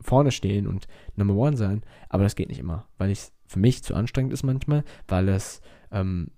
vorne 0.00 0.30
stehen 0.30 0.66
und 0.66 0.86
Number 1.16 1.34
One 1.34 1.56
sein, 1.56 1.82
aber 2.08 2.22
das 2.22 2.36
geht 2.36 2.48
nicht 2.48 2.60
immer, 2.60 2.86
weil 2.98 3.10
es 3.10 3.32
für 3.46 3.58
mich 3.58 3.82
zu 3.82 3.94
anstrengend 3.94 4.32
ist 4.32 4.42
manchmal, 4.42 4.84
weil 5.06 5.28
es 5.28 5.60
ähm, 5.90 6.30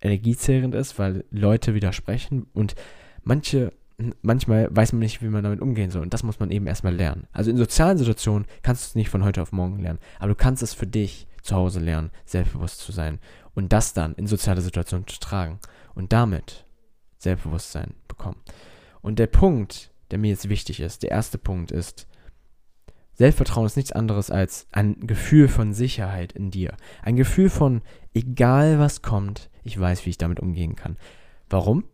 energiezehrend 0.00 0.74
ist, 0.74 0.98
weil 0.98 1.24
Leute 1.30 1.74
widersprechen 1.74 2.46
und 2.52 2.74
manche, 3.22 3.72
manchmal 4.22 4.68
weiß 4.74 4.92
man 4.92 5.00
nicht, 5.00 5.22
wie 5.22 5.28
man 5.28 5.44
damit 5.44 5.60
umgehen 5.60 5.90
soll. 5.90 6.02
Und 6.02 6.14
das 6.14 6.22
muss 6.22 6.40
man 6.40 6.50
eben 6.50 6.66
erstmal 6.66 6.94
lernen. 6.94 7.26
Also 7.32 7.50
in 7.50 7.56
sozialen 7.56 7.98
Situationen 7.98 8.46
kannst 8.62 8.84
du 8.84 8.86
es 8.88 8.94
nicht 8.94 9.10
von 9.10 9.24
heute 9.24 9.42
auf 9.42 9.52
morgen 9.52 9.78
lernen, 9.78 10.00
aber 10.18 10.28
du 10.28 10.34
kannst 10.34 10.62
es 10.62 10.74
für 10.74 10.86
dich 10.86 11.26
zu 11.42 11.56
Hause 11.56 11.80
lernen, 11.80 12.10
selbstbewusst 12.24 12.80
zu 12.80 12.92
sein 12.92 13.18
und 13.54 13.72
das 13.72 13.94
dann 13.94 14.14
in 14.14 14.26
soziale 14.26 14.60
Situationen 14.60 15.06
zu 15.06 15.18
tragen 15.20 15.58
und 15.94 16.12
damit 16.12 16.66
Selbstbewusstsein 17.18 17.94
bekommen. 18.08 18.40
Und 19.00 19.18
der 19.18 19.26
Punkt, 19.26 19.90
der 20.10 20.18
mir 20.18 20.28
jetzt 20.28 20.48
wichtig 20.48 20.80
ist, 20.80 21.02
der 21.02 21.10
erste 21.10 21.38
Punkt 21.38 21.70
ist, 21.70 22.06
Selbstvertrauen 23.14 23.66
ist 23.66 23.76
nichts 23.76 23.92
anderes 23.92 24.30
als 24.30 24.66
ein 24.72 25.06
Gefühl 25.06 25.48
von 25.48 25.72
Sicherheit 25.72 26.32
in 26.32 26.50
dir. 26.50 26.74
Ein 27.02 27.16
Gefühl 27.16 27.50
von, 27.50 27.82
egal 28.14 28.78
was 28.78 29.02
kommt, 29.02 29.50
ich 29.62 29.78
weiß, 29.78 30.06
wie 30.06 30.10
ich 30.10 30.18
damit 30.18 30.40
umgehen 30.40 30.76
kann. 30.76 30.96
Warum? 31.48 31.84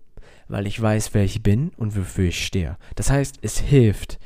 Weil 0.46 0.66
ich 0.66 0.80
weiß, 0.80 1.12
wer 1.14 1.24
ich 1.24 1.42
bin 1.42 1.70
und 1.76 1.96
wofür 1.96 2.28
ich 2.28 2.44
stehe. 2.44 2.78
Das 2.94 3.10
heißt, 3.10 3.38
es 3.42 3.58
hilft, 3.58 4.18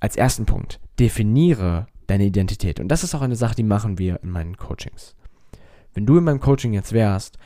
als 0.00 0.16
ersten 0.16 0.46
Punkt, 0.46 0.78
definiere 0.98 1.86
deine 2.06 2.26
Identität. 2.26 2.80
Und 2.80 2.88
das 2.88 3.04
ist 3.04 3.14
auch 3.14 3.22
eine 3.22 3.36
Sache, 3.36 3.54
die 3.54 3.62
machen 3.62 3.98
wir 3.98 4.20
in 4.22 4.30
meinen 4.30 4.56
Coachings. 4.56 5.16
Wenn 5.94 6.06
du 6.06 6.18
in 6.18 6.24
meinem 6.24 6.40
Coaching 6.40 6.72
jetzt 6.72 6.92
wärst, 6.92 7.38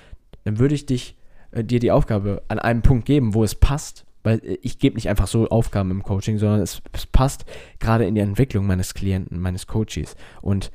dann 0.45 0.59
würde 0.59 0.75
ich 0.75 0.87
dich, 0.87 1.17
äh, 1.53 1.65
dir 1.65 1.79
die 1.79 1.91
Aufgabe 1.91 2.43
an 2.49 2.59
einem 2.59 2.83
Punkt 2.83 3.07
geben, 3.07 3.35
wo 3.35 3.45
es 3.45 3.55
passt, 3.55 4.05
weil 4.23 4.39
äh, 4.45 4.59
ich 4.63 4.79
gebe 4.79 4.97
nicht 4.97 5.09
einfach 5.09 5.27
so 5.27 5.49
Aufgaben 5.49 5.91
im 5.91 6.03
Coaching, 6.03 6.39
sondern 6.39 6.61
es, 6.61 6.83
es 6.93 7.07
passt 7.07 7.45
gerade 7.79 8.07
in 8.07 8.15
die 8.15 8.21
Entwicklung 8.21 8.67
meines 8.67 8.95
Klienten, 8.95 9.41
meines 9.41 9.67
Coaches. 9.67 10.17
Und 10.41 10.71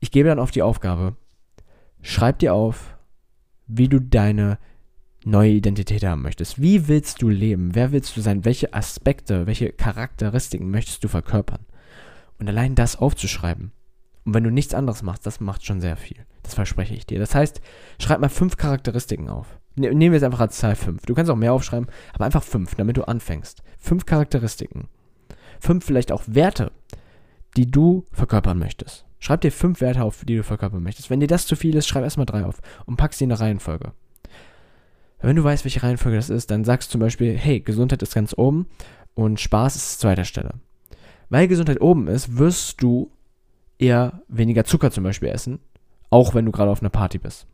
ich 0.00 0.10
gebe 0.10 0.28
dann 0.28 0.38
auf 0.38 0.50
die 0.50 0.62
Aufgabe, 0.62 1.16
schreib 2.00 2.38
dir 2.40 2.54
auf, 2.54 2.96
wie 3.66 3.88
du 3.88 4.00
deine 4.00 4.58
neue 5.24 5.52
Identität 5.52 6.04
haben 6.04 6.22
möchtest. 6.22 6.60
Wie 6.60 6.88
willst 6.88 7.22
du 7.22 7.28
leben? 7.28 7.74
Wer 7.74 7.92
willst 7.92 8.16
du 8.16 8.20
sein? 8.20 8.44
Welche 8.44 8.74
Aspekte, 8.74 9.46
welche 9.46 9.72
Charakteristiken 9.72 10.70
möchtest 10.70 11.04
du 11.04 11.08
verkörpern? 11.08 11.64
Und 12.38 12.48
allein 12.48 12.74
das 12.74 12.96
aufzuschreiben. 12.96 13.72
Und 14.24 14.34
wenn 14.34 14.44
du 14.44 14.50
nichts 14.50 14.74
anderes 14.74 15.02
machst, 15.02 15.26
das 15.26 15.40
macht 15.40 15.64
schon 15.64 15.80
sehr 15.80 15.96
viel. 15.96 16.26
Das 16.42 16.54
verspreche 16.54 16.94
ich 16.94 17.06
dir. 17.06 17.18
Das 17.18 17.34
heißt, 17.34 17.60
schreib 18.00 18.20
mal 18.20 18.28
fünf 18.28 18.56
Charakteristiken 18.56 19.28
auf. 19.28 19.58
Ne, 19.74 19.94
nehmen 19.94 20.12
wir 20.12 20.18
jetzt 20.18 20.24
einfach 20.24 20.40
als 20.40 20.58
Zahl 20.58 20.76
fünf. 20.76 21.06
Du 21.06 21.14
kannst 21.14 21.30
auch 21.30 21.36
mehr 21.36 21.52
aufschreiben, 21.52 21.88
aber 22.12 22.24
einfach 22.24 22.42
fünf, 22.42 22.74
damit 22.74 22.96
du 22.96 23.04
anfängst. 23.04 23.62
Fünf 23.78 24.06
Charakteristiken. 24.06 24.88
Fünf 25.60 25.84
vielleicht 25.84 26.12
auch 26.12 26.22
Werte, 26.26 26.72
die 27.56 27.70
du 27.70 28.04
verkörpern 28.12 28.58
möchtest. 28.58 29.06
Schreib 29.18 29.40
dir 29.40 29.52
fünf 29.52 29.80
Werte 29.80 30.02
auf, 30.02 30.24
die 30.24 30.36
du 30.36 30.42
verkörpern 30.42 30.82
möchtest. 30.82 31.08
Wenn 31.08 31.20
dir 31.20 31.28
das 31.28 31.46
zu 31.46 31.54
viel 31.54 31.76
ist, 31.76 31.86
schreib 31.86 32.02
erstmal 32.02 32.26
drei 32.26 32.44
auf 32.44 32.60
und 32.86 32.96
pack 32.96 33.14
sie 33.14 33.24
in 33.24 33.32
eine 33.32 33.40
Reihenfolge. 33.40 33.92
Wenn 35.20 35.36
du 35.36 35.44
weißt, 35.44 35.64
welche 35.64 35.82
Reihenfolge 35.82 36.16
das 36.16 36.30
ist, 36.30 36.50
dann 36.50 36.64
sagst 36.64 36.88
du 36.88 36.92
zum 36.92 37.00
Beispiel, 37.00 37.38
hey, 37.38 37.60
Gesundheit 37.60 38.02
ist 38.02 38.14
ganz 38.14 38.34
oben 38.36 38.66
und 39.14 39.38
Spaß 39.38 39.76
ist 39.76 40.00
zweiter 40.00 40.24
Stelle. 40.24 40.54
Weil 41.28 41.46
Gesundheit 41.46 41.80
oben 41.80 42.08
ist, 42.08 42.36
wirst 42.36 42.82
du 42.82 43.12
eher 43.78 44.22
weniger 44.26 44.64
Zucker 44.64 44.90
zum 44.90 45.04
Beispiel 45.04 45.28
essen, 45.28 45.60
auch 46.10 46.34
wenn 46.34 46.44
du 46.44 46.52
gerade 46.52 46.70
auf 46.70 46.82
einer 46.82 46.90
Party 46.90 47.18
bist. 47.18 47.46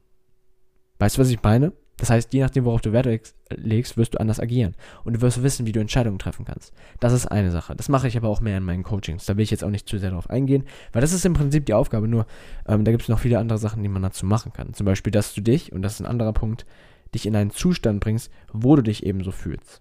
Weißt 0.98 1.16
du, 1.16 1.20
was 1.20 1.28
ich 1.28 1.42
meine? 1.42 1.72
Das 1.98 2.10
heißt, 2.10 2.32
je 2.32 2.40
nachdem, 2.40 2.64
worauf 2.64 2.80
du 2.80 2.92
Wert 2.92 3.34
legst, 3.50 3.96
wirst 3.96 4.14
du 4.14 4.20
anders 4.20 4.40
agieren. 4.40 4.74
Und 5.04 5.14
du 5.14 5.20
wirst 5.20 5.42
wissen, 5.42 5.66
wie 5.66 5.72
du 5.72 5.80
Entscheidungen 5.80 6.18
treffen 6.18 6.44
kannst. 6.44 6.72
Das 7.00 7.12
ist 7.12 7.26
eine 7.26 7.50
Sache. 7.50 7.74
Das 7.74 7.88
mache 7.88 8.08
ich 8.08 8.16
aber 8.16 8.28
auch 8.28 8.40
mehr 8.40 8.56
in 8.56 8.62
meinen 8.62 8.84
Coachings. 8.84 9.26
Da 9.26 9.36
will 9.36 9.42
ich 9.42 9.50
jetzt 9.50 9.64
auch 9.64 9.70
nicht 9.70 9.88
zu 9.88 9.98
sehr 9.98 10.10
darauf 10.10 10.30
eingehen, 10.30 10.64
weil 10.92 11.02
das 11.02 11.12
ist 11.12 11.26
im 11.26 11.34
Prinzip 11.34 11.66
die 11.66 11.74
Aufgabe. 11.74 12.08
Nur, 12.08 12.26
ähm, 12.66 12.84
da 12.84 12.92
gibt 12.92 13.02
es 13.02 13.08
noch 13.08 13.18
viele 13.18 13.38
andere 13.38 13.58
Sachen, 13.58 13.82
die 13.82 13.88
man 13.88 14.02
dazu 14.02 14.26
machen 14.26 14.52
kann. 14.52 14.74
Zum 14.74 14.86
Beispiel, 14.86 15.10
dass 15.10 15.34
du 15.34 15.40
dich, 15.40 15.72
und 15.72 15.82
das 15.82 15.94
ist 15.94 16.00
ein 16.00 16.06
anderer 16.06 16.32
Punkt, 16.32 16.66
dich 17.14 17.26
in 17.26 17.34
einen 17.34 17.50
Zustand 17.50 18.00
bringst, 18.00 18.30
wo 18.52 18.76
du 18.76 18.82
dich 18.82 19.04
eben 19.04 19.24
so 19.24 19.32
fühlst. 19.32 19.80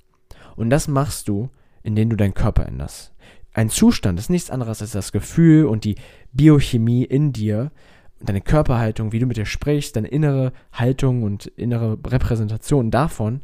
Und 0.55 0.71
das 0.71 0.88
machst 0.88 1.27
du, 1.27 1.50
indem 1.83 2.09
du 2.09 2.15
deinen 2.15 2.33
Körper 2.33 2.65
änderst. 2.65 3.13
Ein 3.53 3.69
Zustand 3.69 4.19
ist 4.19 4.29
nichts 4.29 4.50
anderes 4.50 4.81
als 4.81 4.91
das 4.91 5.12
Gefühl 5.12 5.65
und 5.65 5.83
die 5.83 5.95
Biochemie 6.31 7.03
in 7.03 7.31
dir, 7.33 7.71
deine 8.19 8.41
Körperhaltung, 8.41 9.12
wie 9.12 9.19
du 9.19 9.25
mit 9.25 9.38
dir 9.38 9.45
sprichst, 9.45 9.95
deine 9.95 10.07
innere 10.07 10.51
Haltung 10.74 11.24
und 11.24 11.45
innere 11.45 11.97
Repräsentation 12.05 12.91
davon 12.91 13.41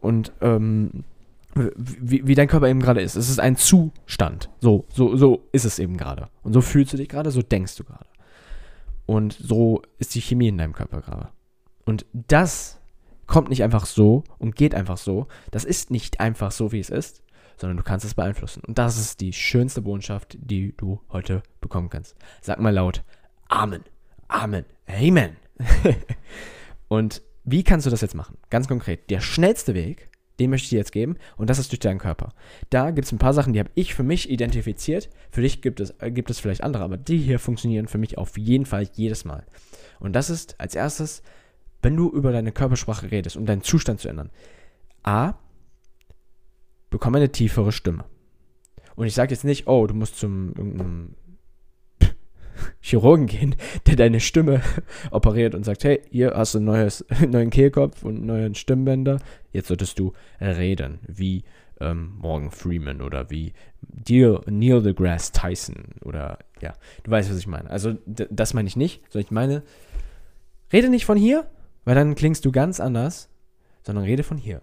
und 0.00 0.32
ähm, 0.40 1.04
wie, 1.54 2.26
wie 2.26 2.34
dein 2.34 2.48
Körper 2.48 2.68
eben 2.68 2.80
gerade 2.80 3.00
ist. 3.00 3.16
Es 3.16 3.28
ist 3.28 3.38
ein 3.38 3.56
Zustand. 3.56 4.50
So, 4.60 4.86
so, 4.88 5.16
so 5.16 5.44
ist 5.52 5.64
es 5.64 5.78
eben 5.78 5.96
gerade. 5.96 6.28
Und 6.42 6.52
so 6.52 6.60
fühlst 6.60 6.92
du 6.92 6.96
dich 6.96 7.08
gerade, 7.08 7.30
so 7.30 7.42
denkst 7.42 7.76
du 7.76 7.84
gerade. 7.84 8.06
Und 9.06 9.34
so 9.34 9.82
ist 9.98 10.14
die 10.14 10.20
Chemie 10.20 10.48
in 10.48 10.58
deinem 10.58 10.72
Körper 10.72 11.00
gerade. 11.00 11.28
Und 11.84 12.06
das 12.12 12.80
kommt 13.26 13.50
nicht 13.50 13.62
einfach 13.62 13.86
so 13.86 14.24
und 14.38 14.56
geht 14.56 14.74
einfach 14.74 14.96
so. 14.96 15.26
Das 15.50 15.64
ist 15.64 15.90
nicht 15.90 16.20
einfach 16.20 16.50
so, 16.50 16.72
wie 16.72 16.80
es 16.80 16.90
ist, 16.90 17.22
sondern 17.56 17.76
du 17.76 17.82
kannst 17.82 18.04
es 18.04 18.14
beeinflussen. 18.14 18.62
Und 18.66 18.78
das 18.78 18.98
ist 18.98 19.20
die 19.20 19.32
schönste 19.32 19.82
Botschaft, 19.82 20.36
die 20.40 20.74
du 20.76 21.00
heute 21.10 21.42
bekommen 21.60 21.90
kannst. 21.90 22.16
Sag 22.40 22.58
mal 22.60 22.74
laut 22.74 23.04
Amen. 23.48 23.84
Amen. 24.34 24.64
Amen. 24.88 25.36
und 26.88 27.22
wie 27.44 27.62
kannst 27.62 27.86
du 27.86 27.90
das 27.90 28.00
jetzt 28.00 28.16
machen? 28.16 28.36
Ganz 28.50 28.66
konkret. 28.66 29.08
Der 29.08 29.20
schnellste 29.20 29.74
Weg, 29.74 30.10
den 30.40 30.50
möchte 30.50 30.64
ich 30.64 30.70
dir 30.70 30.78
jetzt 30.78 30.90
geben, 30.90 31.16
und 31.36 31.48
das 31.50 31.60
ist 31.60 31.70
durch 31.70 31.78
deinen 31.78 32.00
Körper. 32.00 32.34
Da 32.68 32.90
gibt 32.90 33.06
es 33.06 33.12
ein 33.12 33.18
paar 33.18 33.32
Sachen, 33.32 33.52
die 33.52 33.60
habe 33.60 33.70
ich 33.76 33.94
für 33.94 34.02
mich 34.02 34.28
identifiziert. 34.28 35.08
Für 35.30 35.40
dich 35.40 35.62
gibt 35.62 35.78
es, 35.78 35.94
äh, 36.00 36.10
gibt 36.10 36.30
es 36.30 36.40
vielleicht 36.40 36.64
andere, 36.64 36.82
aber 36.82 36.96
die 36.96 37.18
hier 37.18 37.38
funktionieren 37.38 37.86
für 37.86 37.98
mich 37.98 38.18
auf 38.18 38.36
jeden 38.36 38.66
Fall 38.66 38.88
jedes 38.94 39.24
Mal. 39.24 39.46
Und 40.00 40.14
das 40.14 40.30
ist 40.30 40.60
als 40.60 40.74
erstes, 40.74 41.22
wenn 41.80 41.96
du 41.96 42.10
über 42.10 42.32
deine 42.32 42.50
Körpersprache 42.50 43.12
redest, 43.12 43.36
um 43.36 43.46
deinen 43.46 43.62
Zustand 43.62 44.00
zu 44.00 44.08
ändern. 44.08 44.30
A, 45.04 45.34
bekomme 46.90 47.18
eine 47.18 47.30
tiefere 47.30 47.70
Stimme. 47.70 48.04
Und 48.96 49.06
ich 49.06 49.14
sage 49.14 49.32
jetzt 49.32 49.44
nicht, 49.44 49.68
oh, 49.68 49.86
du 49.86 49.94
musst 49.94 50.18
zum 50.18 50.48
irgendeinem 50.56 51.14
Chirurgen 52.80 53.26
gehen, 53.26 53.56
der 53.86 53.96
deine 53.96 54.20
Stimme 54.20 54.60
operiert 55.10 55.54
und 55.54 55.64
sagt, 55.64 55.84
hey, 55.84 56.00
hier 56.10 56.32
hast 56.34 56.54
du 56.54 56.58
ein 56.58 56.64
neues, 56.64 57.04
neuen 57.28 57.50
Kehlkopf 57.50 58.04
und 58.04 58.16
einen 58.16 58.26
neuen 58.26 58.54
Stimmbänder. 58.54 59.18
Jetzt 59.52 59.68
solltest 59.68 59.98
du 59.98 60.12
reden, 60.40 61.00
wie 61.06 61.44
ähm, 61.80 62.14
Morgan 62.18 62.50
Freeman 62.50 63.00
oder 63.00 63.30
wie 63.30 63.52
Neil, 64.08 64.40
Neil 64.46 64.82
deGrasse 64.82 65.32
Tyson 65.32 65.76
oder 66.04 66.38
ja, 66.60 66.74
du 67.02 67.10
weißt, 67.10 67.30
was 67.30 67.38
ich 67.38 67.46
meine. 67.46 67.70
Also 67.70 67.94
das 68.06 68.54
meine 68.54 68.68
ich 68.68 68.76
nicht, 68.76 69.02
sondern 69.10 69.26
ich 69.26 69.30
meine, 69.30 69.62
rede 70.72 70.88
nicht 70.88 71.04
von 71.04 71.18
hier, 71.18 71.48
weil 71.84 71.94
dann 71.94 72.14
klingst 72.14 72.44
du 72.44 72.52
ganz 72.52 72.80
anders, 72.80 73.28
sondern 73.82 74.04
rede 74.04 74.22
von 74.22 74.38
hier. 74.38 74.62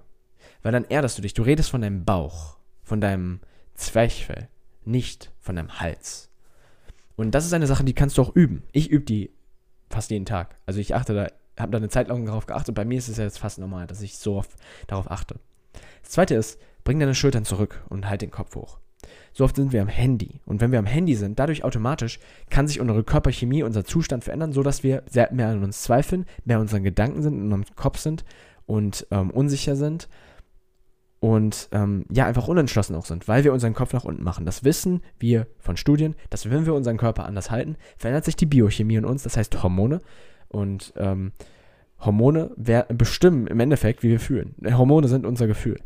Weil 0.64 0.72
dann 0.72 0.86
erdest 0.86 1.18
du 1.18 1.22
dich. 1.22 1.34
Du 1.34 1.44
redest 1.44 1.70
von 1.70 1.82
deinem 1.82 2.06
Bauch, 2.06 2.58
von 2.84 3.02
deinem 3.02 3.40
Zwerchfell, 3.76 4.48
nicht 4.84 5.32
von 5.40 5.56
deinem 5.56 5.80
Hals. 5.80 6.31
Und 7.22 7.36
das 7.36 7.46
ist 7.46 7.54
eine 7.54 7.68
Sache, 7.68 7.84
die 7.84 7.94
kannst 7.94 8.18
du 8.18 8.24
auch 8.24 8.36
üben. 8.36 8.64
Ich 8.72 8.90
übe 8.90 9.06
die 9.06 9.30
fast 9.92 10.10
jeden 10.10 10.26
Tag. 10.26 10.56
Also 10.66 10.80
ich 10.80 10.96
achte 10.96 11.14
da, 11.14 11.28
habe 11.62 11.72
da 11.72 11.78
eine 11.78 11.90
Zeit 11.90 12.08
lang 12.08 12.26
darauf 12.26 12.48
geachtet. 12.48 12.74
Bei 12.74 12.84
mir 12.84 12.98
ist 12.98 13.10
es 13.10 13.18
ja 13.18 13.26
jetzt 13.26 13.38
fast 13.38 13.60
normal, 13.60 13.86
dass 13.86 14.02
ich 14.02 14.18
so 14.18 14.38
oft 14.38 14.52
darauf 14.88 15.12
achte. 15.12 15.36
Das 16.02 16.14
zweite 16.14 16.34
ist, 16.34 16.60
bring 16.84 17.00
deine 17.00 17.14
Schultern 17.14 17.46
zurück 17.46 17.84
und 17.90 18.10
halt 18.10 18.24
den 18.24 18.32
Kopf 18.32 18.56
hoch. 18.56 18.80
So 19.34 19.44
oft 19.44 19.56
sind 19.56 19.72
wir 19.72 19.84
am 19.84 19.88
Handy. 19.88 20.42
Und 20.46 20.62
wenn 20.62 20.72
wir 20.72 20.80
am 20.80 20.88
Handy 20.88 21.14
sind, 21.14 21.38
dadurch 21.38 21.64
automatisch 21.64 22.20
kann 22.50 22.68
sich 22.68 22.80
unsere 22.80 23.04
Körperchemie, 23.04 23.62
unser 23.62 23.86
Zustand 23.86 24.24
verändern, 24.24 24.52
sodass 24.52 24.82
wir 24.82 25.04
mehr 25.30 25.50
an 25.50 25.64
uns 25.64 25.84
zweifeln, 25.84 26.26
mehr 26.44 26.58
an 26.58 26.64
unseren 26.64 26.84
Gedanken 26.84 27.22
sind, 27.22 27.36
in 27.36 27.44
unserem 27.44 27.66
Kopf 27.76 28.00
sind 28.00 28.26
und 28.66 29.06
ähm, 29.12 29.30
unsicher 29.30 29.76
sind 29.76 30.10
und 31.22 31.70
ähm, 31.72 32.06
ja, 32.12 32.26
einfach 32.26 32.48
unentschlossen 32.48 32.96
auch 32.96 33.06
sind, 33.06 33.28
weil 33.28 33.44
wir 33.44 33.54
unseren 33.54 33.76
Kopf 33.76 33.94
nach 33.94 34.06
unten 34.06 34.24
machen. 34.24 34.44
Das 34.44 34.64
wissen 34.64 35.02
wir 35.20 35.46
von 35.60 35.78
Studien, 35.78 36.16
dass 36.32 36.50
wenn 36.50 36.66
wir 36.66 36.74
unseren 36.74 36.98
Körper 36.98 37.26
anders 37.26 37.52
halten, 37.52 37.78
verändert 37.96 38.26
sich 38.26 38.36
die 38.36 38.48
Biochemie 38.48 38.96
in 38.96 39.06
uns, 39.06 39.22
das 39.22 39.38
heißt 39.38 39.62
Hormone. 39.62 40.02
Und 40.48 40.94
ähm, 40.98 41.32
Hormone 42.00 42.50
bestimmen 42.90 43.46
im 43.46 43.60
Endeffekt, 43.60 44.02
wie 44.02 44.10
wir 44.10 44.20
fühlen. 44.20 44.56
Hormone 44.66 45.08
sind 45.08 45.28
unser 45.28 45.46
Gefühl. 45.46 45.80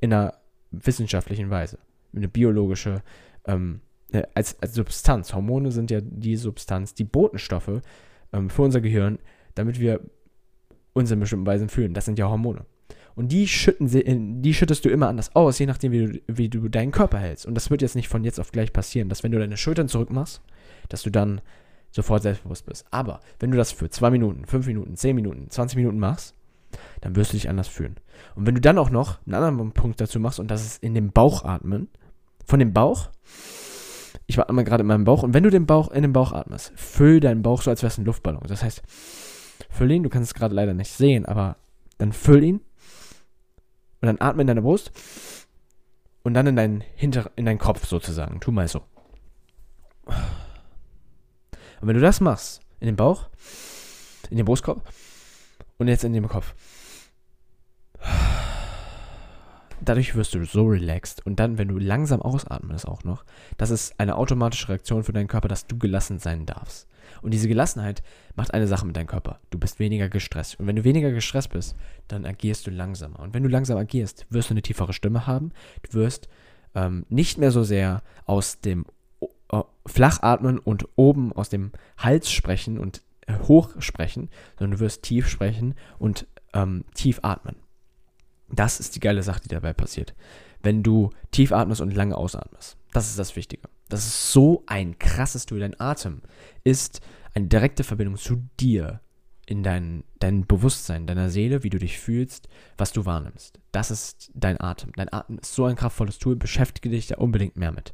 In 0.00 0.12
einer 0.12 0.34
wissenschaftlichen 0.70 1.50
Weise. 1.50 1.80
Eine 2.14 2.28
biologische, 2.28 3.02
ähm, 3.46 3.80
äh, 4.12 4.22
als, 4.34 4.56
als 4.62 4.74
Substanz. 4.74 5.34
Hormone 5.34 5.72
sind 5.72 5.90
ja 5.90 6.00
die 6.00 6.36
Substanz, 6.36 6.94
die 6.94 7.02
Botenstoffe 7.02 7.82
ähm, 8.32 8.48
für 8.48 8.62
unser 8.62 8.80
Gehirn, 8.80 9.18
damit 9.56 9.80
wir 9.80 10.00
uns 10.92 11.10
in 11.10 11.18
bestimmten 11.18 11.46
Weisen 11.46 11.68
fühlen. 11.68 11.92
Das 11.92 12.04
sind 12.04 12.20
ja 12.20 12.28
Hormone. 12.28 12.64
Und 13.14 13.32
die, 13.32 13.48
schütten, 13.48 14.42
die 14.42 14.54
schüttest 14.54 14.84
du 14.84 14.88
immer 14.88 15.08
anders 15.08 15.34
aus, 15.34 15.58
je 15.58 15.66
nachdem, 15.66 15.92
wie 15.92 16.06
du, 16.06 16.20
wie 16.26 16.48
du 16.48 16.68
deinen 16.68 16.92
Körper 16.92 17.18
hältst. 17.18 17.46
Und 17.46 17.54
das 17.54 17.70
wird 17.70 17.82
jetzt 17.82 17.96
nicht 17.96 18.08
von 18.08 18.24
jetzt 18.24 18.40
auf 18.40 18.52
gleich 18.52 18.72
passieren, 18.72 19.08
dass 19.08 19.22
wenn 19.22 19.32
du 19.32 19.38
deine 19.38 19.56
Schultern 19.56 19.88
zurückmachst, 19.88 20.40
dass 20.88 21.02
du 21.02 21.10
dann 21.10 21.40
sofort 21.90 22.22
selbstbewusst 22.22 22.66
bist. 22.66 22.86
Aber 22.90 23.20
wenn 23.38 23.50
du 23.50 23.56
das 23.56 23.72
für 23.72 23.90
zwei 23.90 24.10
Minuten, 24.10 24.44
fünf 24.46 24.66
Minuten, 24.66 24.96
zehn 24.96 25.16
Minuten, 25.16 25.50
20 25.50 25.76
Minuten 25.76 25.98
machst, 25.98 26.34
dann 27.00 27.16
wirst 27.16 27.32
du 27.32 27.36
dich 27.36 27.48
anders 27.48 27.68
fühlen. 27.68 27.96
Und 28.34 28.46
wenn 28.46 28.54
du 28.54 28.60
dann 28.60 28.78
auch 28.78 28.90
noch 28.90 29.18
einen 29.26 29.34
anderen 29.34 29.72
Punkt 29.72 30.00
dazu 30.00 30.20
machst, 30.20 30.38
und 30.38 30.50
das 30.50 30.64
ist 30.64 30.82
in 30.82 30.94
dem 30.94 31.10
Bauch 31.10 31.44
atmen, 31.44 31.88
von 32.46 32.60
dem 32.60 32.72
Bauch, 32.72 33.10
ich 34.26 34.38
atme 34.38 34.64
gerade 34.64 34.82
in 34.82 34.86
meinem 34.86 35.04
Bauch, 35.04 35.22
und 35.22 35.34
wenn 35.34 35.42
du 35.42 35.50
den 35.50 35.66
Bauch 35.66 35.90
in 35.90 36.02
den 36.02 36.12
Bauch 36.12 36.32
atmest, 36.32 36.72
füll 36.76 37.20
deinen 37.20 37.42
Bauch 37.42 37.62
so, 37.62 37.70
als 37.70 37.82
wäre 37.82 37.90
es 37.90 37.98
ein 37.98 38.04
Luftballon. 38.04 38.42
Das 38.46 38.62
heißt, 38.62 38.82
füll 39.68 39.90
ihn, 39.90 40.02
du 40.02 40.08
kannst 40.08 40.30
es 40.30 40.34
gerade 40.34 40.54
leider 40.54 40.74
nicht 40.74 40.92
sehen, 40.92 41.26
aber 41.26 41.56
dann 41.98 42.12
füll 42.12 42.44
ihn 42.44 42.60
und 44.00 44.06
dann 44.06 44.20
atme 44.20 44.42
in 44.42 44.46
deine 44.46 44.62
Brust 44.62 44.92
und 46.22 46.34
dann 46.34 46.46
in 46.46 46.56
deinen, 46.56 46.80
Hinter 46.94 47.30
in 47.36 47.44
deinen 47.44 47.58
Kopf 47.58 47.86
sozusagen. 47.86 48.40
Tu 48.40 48.50
mal 48.50 48.68
so. 48.68 48.82
Und 51.80 51.88
wenn 51.88 51.94
du 51.94 52.00
das 52.00 52.20
machst, 52.20 52.60
in 52.78 52.86
den 52.86 52.96
Bauch, 52.96 53.28
in 54.30 54.36
den 54.36 54.46
Brustkorb 54.46 54.82
und 55.78 55.88
jetzt 55.88 56.04
in 56.04 56.12
den 56.12 56.28
Kopf, 56.28 56.54
dadurch 59.84 60.14
wirst 60.14 60.34
du 60.34 60.44
so 60.44 60.66
relaxed. 60.66 61.24
Und 61.26 61.40
dann, 61.40 61.58
wenn 61.58 61.68
du 61.68 61.78
langsam 61.78 62.22
ausatmest 62.22 62.86
auch 62.86 63.04
noch, 63.04 63.24
das 63.56 63.70
ist 63.70 63.98
eine 63.98 64.16
automatische 64.16 64.68
Reaktion 64.68 65.04
für 65.04 65.12
deinen 65.12 65.28
Körper, 65.28 65.48
dass 65.48 65.66
du 65.66 65.78
gelassen 65.78 66.18
sein 66.18 66.46
darfst. 66.46 66.86
Und 67.22 67.32
diese 67.32 67.48
Gelassenheit 67.48 68.02
macht 68.34 68.54
eine 68.54 68.66
Sache 68.66 68.86
mit 68.86 68.96
deinem 68.96 69.06
Körper. 69.06 69.40
Du 69.50 69.58
bist 69.58 69.78
weniger 69.78 70.08
gestresst. 70.08 70.58
Und 70.58 70.66
wenn 70.66 70.76
du 70.76 70.84
weniger 70.84 71.10
gestresst 71.10 71.50
bist, 71.50 71.76
dann 72.08 72.24
agierst 72.24 72.66
du 72.66 72.70
langsamer. 72.70 73.20
Und 73.20 73.34
wenn 73.34 73.42
du 73.42 73.48
langsam 73.48 73.76
agierst, 73.78 74.26
wirst 74.30 74.50
du 74.50 74.54
eine 74.54 74.62
tiefere 74.62 74.92
Stimme 74.92 75.26
haben. 75.26 75.52
Du 75.82 75.94
wirst 75.94 76.28
ähm, 76.74 77.04
nicht 77.08 77.38
mehr 77.38 77.50
so 77.50 77.62
sehr 77.62 78.02
aus 78.26 78.60
dem 78.60 78.86
äh, 79.50 79.62
Flachatmen 79.86 80.58
und 80.58 80.86
oben 80.96 81.32
aus 81.32 81.48
dem 81.48 81.72
Hals 81.98 82.30
sprechen 82.30 82.78
und 82.78 83.02
äh, 83.26 83.34
hoch 83.48 83.70
sprechen, 83.80 84.30
sondern 84.58 84.78
du 84.78 84.80
wirst 84.84 85.02
tief 85.02 85.28
sprechen 85.28 85.74
und 85.98 86.26
ähm, 86.54 86.84
tief 86.94 87.20
atmen. 87.22 87.56
Das 88.52 88.80
ist 88.80 88.96
die 88.96 89.00
geile 89.00 89.22
Sache, 89.22 89.40
die 89.40 89.48
dabei 89.48 89.72
passiert. 89.72 90.14
Wenn 90.62 90.82
du 90.82 91.10
tief 91.30 91.52
atmest 91.52 91.80
und 91.80 91.94
lange 91.94 92.16
ausatmest. 92.16 92.76
Das 92.92 93.08
ist 93.08 93.18
das 93.18 93.36
Wichtige. 93.36 93.68
Das 93.88 94.06
ist 94.06 94.32
so 94.32 94.62
ein 94.66 94.98
krasses 94.98 95.46
Tool. 95.46 95.60
Dein 95.60 95.78
Atem 95.78 96.22
ist 96.64 97.00
eine 97.34 97.46
direkte 97.46 97.84
Verbindung 97.84 98.16
zu 98.16 98.42
dir 98.58 99.00
in 99.46 99.62
dein, 99.62 100.04
dein 100.20 100.46
Bewusstsein, 100.46 101.06
deiner 101.06 101.28
Seele, 101.28 101.64
wie 101.64 101.70
du 101.70 101.78
dich 101.78 101.98
fühlst, 101.98 102.48
was 102.78 102.92
du 102.92 103.04
wahrnimmst. 103.04 103.58
Das 103.72 103.90
ist 103.90 104.30
dein 104.34 104.60
Atem. 104.60 104.92
Dein 104.94 105.12
Atem 105.12 105.38
ist 105.38 105.54
so 105.54 105.64
ein 105.64 105.76
kraftvolles 105.76 106.18
Tool, 106.18 106.36
beschäftige 106.36 106.88
dich 106.88 107.08
da 107.08 107.16
unbedingt 107.16 107.56
mehr 107.56 107.72
mit. 107.72 107.92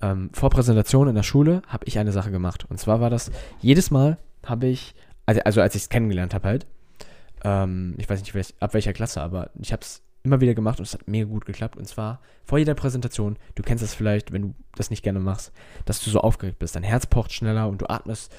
Ähm, 0.00 0.30
vor 0.32 0.50
Präsentation 0.50 1.08
in 1.08 1.14
der 1.14 1.22
Schule 1.22 1.62
habe 1.68 1.86
ich 1.86 1.98
eine 1.98 2.10
Sache 2.12 2.32
gemacht. 2.32 2.64
Und 2.68 2.78
zwar 2.78 3.00
war 3.00 3.10
das, 3.10 3.30
jedes 3.60 3.92
Mal 3.92 4.18
habe 4.44 4.66
ich, 4.66 4.94
also, 5.26 5.40
also 5.42 5.60
als 5.60 5.76
ich 5.76 5.82
es 5.82 5.88
kennengelernt 5.88 6.34
habe 6.34 6.48
halt, 6.48 6.66
ähm, 7.44 7.94
ich 7.98 8.08
weiß 8.08 8.20
nicht 8.20 8.54
ab 8.60 8.74
welcher 8.74 8.92
Klasse, 8.92 9.22
aber 9.22 9.50
ich 9.60 9.72
habe 9.72 9.82
es 9.82 10.02
immer 10.24 10.40
wieder 10.40 10.54
gemacht 10.54 10.78
und 10.78 10.86
es 10.86 10.94
hat 10.94 11.06
mega 11.06 11.26
gut 11.26 11.44
geklappt. 11.44 11.76
Und 11.76 11.86
zwar 11.86 12.20
vor 12.44 12.58
jeder 12.58 12.74
Präsentation, 12.74 13.38
du 13.54 13.62
kennst 13.62 13.84
das 13.84 13.94
vielleicht, 13.94 14.32
wenn 14.32 14.42
du 14.42 14.54
das 14.74 14.90
nicht 14.90 15.02
gerne 15.02 15.20
machst, 15.20 15.52
dass 15.84 16.02
du 16.02 16.10
so 16.10 16.20
aufgeregt 16.20 16.58
bist. 16.58 16.74
Dein 16.74 16.82
Herz 16.82 17.06
pocht 17.06 17.32
schneller 17.32 17.68
und 17.68 17.82
du 17.82 17.86
atmest 17.88 18.34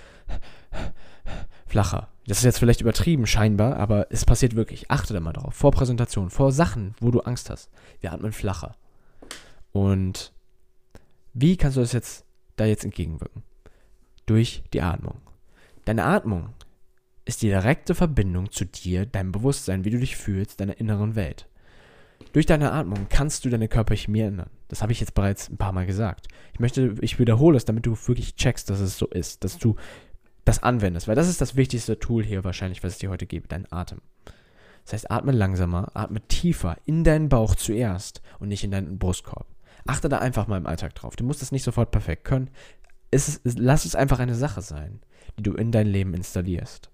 flacher. 1.68 2.10
Das 2.28 2.40
ist 2.40 2.44
jetzt 2.44 2.58
vielleicht 2.58 2.82
übertrieben 2.82 3.28
scheinbar, 3.28 3.78
aber 3.78 4.08
es 4.10 4.26
passiert 4.26 4.56
wirklich. 4.56 4.90
Achte 4.90 5.14
da 5.14 5.20
mal 5.20 5.34
drauf. 5.34 5.54
Vor 5.54 5.72
Präsentation, 5.72 6.32
vor 6.32 6.52
Sachen, 6.52 6.96
wo 7.00 7.12
du 7.12 7.20
Angst 7.22 7.52
hast. 7.52 7.70
Wir 8.02 8.12
atmen 8.12 8.32
flacher. 8.32 8.76
Und 9.72 10.34
wie 11.34 11.56
kannst 11.56 11.78
du 11.78 11.82
das 11.82 11.94
jetzt 11.94 12.26
da 12.56 12.66
jetzt 12.66 12.84
entgegenwirken? 12.84 13.44
Durch 14.26 14.64
die 14.74 14.82
Atmung. 14.82 15.22
Deine 15.84 16.06
Atmung 16.06 16.50
ist 17.26 17.42
die 17.42 17.48
direkte 17.48 17.96
Verbindung 17.96 18.52
zu 18.52 18.66
dir, 18.66 19.06
deinem 19.06 19.32
Bewusstsein, 19.32 19.84
wie 19.84 19.90
du 19.90 20.00
dich 20.00 20.16
fühlst, 20.16 20.60
deiner 20.60 20.80
inneren 20.80 21.16
Welt. 21.16 21.48
Durch 22.34 22.46
deine 22.46 22.72
Atmung 22.72 23.08
kannst 23.10 23.46
du 23.46 23.50
deine 23.50 23.68
Körperchemie 23.68 24.22
ändern. 24.22 24.50
Das 24.68 24.82
habe 24.82 24.92
ich 24.92 25.00
jetzt 25.00 25.16
bereits 25.16 25.50
ein 25.50 25.58
paar 25.58 25.74
Mal 25.74 25.86
gesagt. 25.86 26.28
Ich 26.54 26.60
möchte, 26.60 26.96
ich 27.02 27.20
wiederhole 27.20 27.58
es, 27.58 27.66
damit 27.66 27.86
du 27.86 27.96
wirklich 28.08 28.36
checkst, 28.36 28.70
dass 28.70 28.80
es 28.80 28.98
so 28.98 29.08
ist, 29.08 29.44
dass 29.44 29.58
du 29.58 29.76
das 30.46 30.62
anwendest, 30.62 31.08
weil 31.08 31.16
das 31.16 31.28
ist 31.28 31.42
das 31.42 31.56
wichtigste 31.56 32.00
Tool 32.00 32.24
hier 32.24 32.44
wahrscheinlich, 32.44 32.84
was 32.84 32.94
ich 32.94 33.00
dir 33.00 33.10
heute 33.10 33.26
gebe, 33.26 33.48
dein 33.48 33.72
Atem. 33.72 34.02
Das 34.84 34.94
heißt, 34.94 35.12
atme 35.12 35.32
langsamer, 35.32 35.92
atme 35.96 36.22
tiefer 36.28 36.78
in 36.86 37.04
deinen 37.04 37.28
Bauch 37.28 37.56
zuerst 37.56 38.22
und 38.40 38.50
nicht 38.50 38.64
in 38.64 38.72
deinen 38.72 39.00
Brustkorb. 39.00 39.48
Achte 39.88 40.10
da 40.10 40.20
einfach 40.20 40.48
mal 40.48 40.58
im 40.58 40.68
Alltag 40.68 40.94
drauf. 40.94 41.16
Du 41.16 41.24
musst 41.24 41.42
es 41.42 41.52
nicht 41.52 41.64
sofort 41.64 41.92
perfekt 41.92 42.24
können. 42.24 42.50
Es 43.10 43.28
ist, 43.28 43.58
lass 43.58 43.86
es 43.86 43.96
einfach 43.96 44.20
eine 44.20 44.36
Sache 44.36 44.62
sein, 44.62 45.02
die 45.38 45.44
du 45.44 45.54
in 45.54 45.72
dein 45.72 45.88
Leben 45.88 46.14
installierst. 46.14 46.92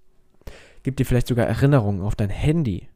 Gib 0.83 0.97
dir 0.97 1.05
vielleicht 1.05 1.27
sogar 1.27 1.45
Erinnerungen 1.45 2.01
auf 2.01 2.15
dein 2.15 2.29
Handy. 2.29 2.89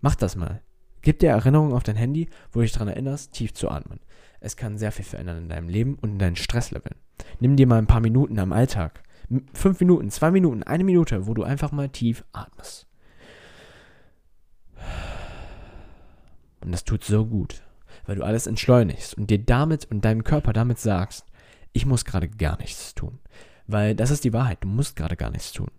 Mach 0.00 0.14
das 0.14 0.36
mal. 0.36 0.62
Gib 1.02 1.18
dir 1.18 1.30
Erinnerungen 1.30 1.74
auf 1.74 1.82
dein 1.82 1.96
Handy, 1.96 2.28
wo 2.52 2.60
du 2.60 2.62
dich 2.62 2.72
daran 2.72 2.88
erinnerst, 2.88 3.32
tief 3.32 3.52
zu 3.52 3.70
atmen. 3.70 4.00
Es 4.40 4.56
kann 4.56 4.78
sehr 4.78 4.92
viel 4.92 5.04
verändern 5.04 5.38
in 5.38 5.48
deinem 5.48 5.68
Leben 5.68 5.94
und 5.94 6.10
in 6.10 6.18
deinen 6.18 6.36
Stresslevel. 6.36 6.92
Nimm 7.40 7.56
dir 7.56 7.66
mal 7.66 7.78
ein 7.78 7.86
paar 7.86 8.00
Minuten 8.00 8.38
am 8.38 8.52
Alltag 8.52 9.04
fünf 9.52 9.80
Minuten, 9.80 10.10
zwei 10.10 10.30
Minuten, 10.30 10.62
eine 10.62 10.84
Minute, 10.84 11.26
wo 11.26 11.34
du 11.34 11.42
einfach 11.42 11.72
mal 11.72 11.88
tief 11.88 12.24
atmest. 12.32 12.86
Und 16.60 16.72
das 16.72 16.84
tut 16.84 17.04
so 17.04 17.26
gut, 17.26 17.62
weil 18.06 18.16
du 18.16 18.22
alles 18.22 18.46
entschleunigst 18.46 19.14
und 19.14 19.30
dir 19.30 19.38
damit 19.38 19.90
und 19.90 20.04
deinem 20.04 20.24
Körper 20.24 20.52
damit 20.52 20.78
sagst, 20.78 21.26
ich 21.72 21.86
muss 21.86 22.04
gerade 22.04 22.28
gar 22.28 22.58
nichts 22.58 22.94
tun. 22.94 23.18
Weil 23.66 23.94
das 23.94 24.10
ist 24.10 24.24
die 24.24 24.32
Wahrheit, 24.32 24.58
du 24.62 24.68
musst 24.68 24.96
gerade 24.96 25.16
gar 25.16 25.30
nichts 25.30 25.52
tun. 25.52 25.70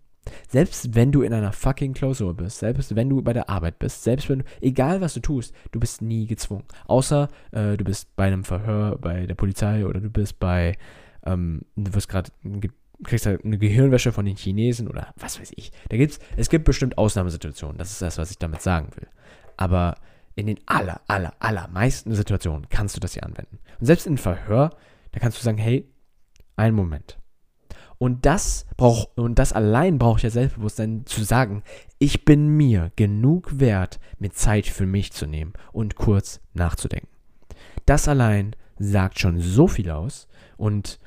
Selbst 0.47 0.95
wenn 0.95 1.11
du 1.11 1.21
in 1.21 1.33
einer 1.33 1.51
fucking 1.51 1.93
Klausur 1.93 2.33
bist, 2.33 2.59
selbst 2.59 2.95
wenn 2.95 3.09
du 3.09 3.21
bei 3.21 3.33
der 3.33 3.49
Arbeit 3.49 3.79
bist, 3.79 4.03
selbst 4.03 4.29
wenn 4.29 4.39
du, 4.39 4.45
egal 4.61 5.01
was 5.01 5.13
du 5.13 5.19
tust, 5.19 5.53
du 5.71 5.79
bist 5.79 6.01
nie 6.01 6.27
gezwungen. 6.27 6.65
Außer 6.87 7.29
äh, 7.51 7.77
du 7.77 7.83
bist 7.83 8.15
bei 8.15 8.27
einem 8.27 8.43
Verhör 8.43 8.97
bei 8.97 9.25
der 9.25 9.35
Polizei 9.35 9.85
oder 9.85 9.99
du 9.99 10.09
bist 10.09 10.39
bei, 10.39 10.77
ähm, 11.25 11.61
du 11.75 11.93
wirst 11.93 12.09
gerade, 12.09 12.31
kriegst 13.03 13.25
halt 13.25 13.43
eine 13.43 13.57
Gehirnwäsche 13.57 14.11
von 14.11 14.25
den 14.25 14.35
Chinesen 14.35 14.87
oder 14.87 15.13
was 15.17 15.39
weiß 15.39 15.51
ich. 15.55 15.71
Da 15.89 15.97
gibt's, 15.97 16.19
es 16.37 16.49
gibt 16.49 16.65
bestimmt 16.65 16.97
Ausnahmesituationen. 16.97 17.77
Das 17.77 17.91
ist 17.91 18.01
das, 18.01 18.17
was 18.17 18.31
ich 18.31 18.37
damit 18.37 18.61
sagen 18.61 18.89
will. 18.95 19.07
Aber 19.57 19.95
in 20.35 20.47
den 20.47 20.59
aller, 20.65 21.01
aller, 21.07 21.33
allermeisten 21.39 22.13
Situationen 22.13 22.67
kannst 22.69 22.95
du 22.95 22.99
das 22.99 23.13
hier 23.13 23.23
anwenden. 23.23 23.59
Und 23.79 23.85
selbst 23.85 24.05
in 24.05 24.17
Verhör, 24.17 24.71
da 25.11 25.19
kannst 25.19 25.37
du 25.37 25.43
sagen, 25.43 25.57
hey, 25.57 25.89
einen 26.55 26.75
Moment. 26.75 27.17
Und 28.05 28.27
das 28.27 28.67
braucht, 28.77 29.17
und 29.17 29.39
das 29.39 29.51
allein 29.51 29.97
braucht 29.97 30.21
ja 30.21 30.29
Selbstbewusstsein 30.29 31.07
zu 31.07 31.23
sagen, 31.23 31.63
ich 31.97 32.23
bin 32.23 32.49
mir 32.49 32.91
genug 32.95 33.59
wert, 33.59 33.99
mir 34.19 34.29
Zeit 34.29 34.67
für 34.67 34.85
mich 34.85 35.11
zu 35.11 35.25
nehmen 35.25 35.53
und 35.71 35.95
kurz 35.95 36.39
nachzudenken. 36.53 37.09
Das 37.87 38.07
allein 38.07 38.55
sagt 38.77 39.19
schon 39.19 39.39
so 39.39 39.67
viel 39.67 39.89
aus 39.89 40.27
und 40.55 40.99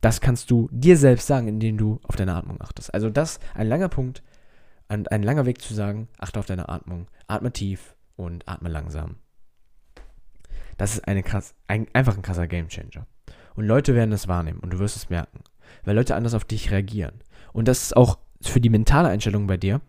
das 0.00 0.20
kannst 0.20 0.52
du 0.52 0.68
dir 0.70 0.96
selbst 0.96 1.26
sagen, 1.26 1.48
indem 1.48 1.78
du 1.78 1.98
auf 2.04 2.14
deine 2.14 2.36
Atmung 2.36 2.60
achtest. 2.60 2.94
Also 2.94 3.10
das 3.10 3.40
ein 3.54 3.66
langer 3.66 3.88
Punkt, 3.88 4.22
ein, 4.86 5.04
ein 5.08 5.24
langer 5.24 5.46
Weg 5.46 5.60
zu 5.60 5.74
sagen, 5.74 6.06
achte 6.16 6.38
auf 6.38 6.46
deine 6.46 6.68
Atmung, 6.68 7.08
atme 7.26 7.50
tief 7.50 7.96
und 8.14 8.48
atme 8.48 8.68
langsam. 8.68 9.16
Das 10.76 10.94
ist 10.94 11.08
eine 11.08 11.24
krass, 11.24 11.56
ein, 11.66 11.88
einfach 11.92 12.16
ein 12.16 12.22
krasser 12.22 12.46
Gamechanger. 12.46 13.04
Und 13.56 13.64
Leute 13.64 13.96
werden 13.96 14.12
es 14.12 14.28
wahrnehmen 14.28 14.60
und 14.60 14.72
du 14.72 14.78
wirst 14.78 14.94
es 14.94 15.10
merken, 15.10 15.40
weil 15.84 15.96
Leute 15.96 16.14
anders 16.14 16.34
auf 16.34 16.44
dich 16.44 16.70
reagieren. 16.70 17.14
Und 17.52 17.68
das 17.68 17.82
ist 17.82 17.96
auch 17.96 18.18
für 18.40 18.60
die 18.60 18.70
mentale 18.70 19.08
Einstellung 19.08 19.46
bei 19.46 19.56
dir, 19.56 19.80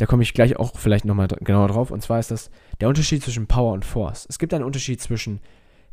da 0.00 0.06
komme 0.06 0.22
ich 0.22 0.32
gleich 0.32 0.56
auch 0.56 0.78
vielleicht 0.78 1.04
nochmal 1.04 1.28
genauer 1.28 1.68
drauf. 1.68 1.90
Und 1.90 2.02
zwar 2.02 2.18
ist 2.18 2.30
das 2.30 2.50
der 2.80 2.88
Unterschied 2.88 3.22
zwischen 3.22 3.46
Power 3.46 3.74
und 3.74 3.84
Force. 3.84 4.26
Es 4.30 4.38
gibt 4.38 4.54
einen 4.54 4.64
Unterschied 4.64 5.00
zwischen, 5.00 5.40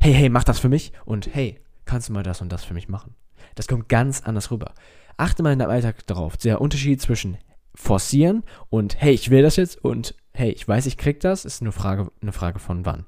hey, 0.00 0.14
hey, 0.14 0.30
mach 0.30 0.44
das 0.44 0.58
für 0.58 0.70
mich 0.70 0.92
und 1.04 1.34
hey, 1.34 1.60
kannst 1.84 2.08
du 2.08 2.14
mal 2.14 2.22
das 2.22 2.40
und 2.40 2.50
das 2.50 2.64
für 2.64 2.72
mich 2.72 2.88
machen. 2.88 3.14
Das 3.54 3.68
kommt 3.68 3.90
ganz 3.90 4.22
anders 4.22 4.50
rüber. 4.50 4.72
Achte 5.18 5.42
mal 5.42 5.52
in 5.52 5.58
deinem 5.58 5.70
Alltag 5.70 6.06
darauf. 6.06 6.38
Der 6.38 6.62
Unterschied 6.62 7.02
zwischen 7.02 7.36
forcieren 7.74 8.44
und 8.70 8.98
hey, 8.98 9.12
ich 9.12 9.28
will 9.28 9.42
das 9.42 9.56
jetzt 9.56 9.84
und 9.84 10.14
hey, 10.32 10.52
ich 10.52 10.66
weiß, 10.66 10.86
ich 10.86 10.96
krieg 10.96 11.20
das, 11.20 11.44
ist 11.44 11.60
eine 11.60 11.72
Frage, 11.72 12.10
eine 12.22 12.32
Frage 12.32 12.60
von 12.60 12.86
wann. 12.86 13.04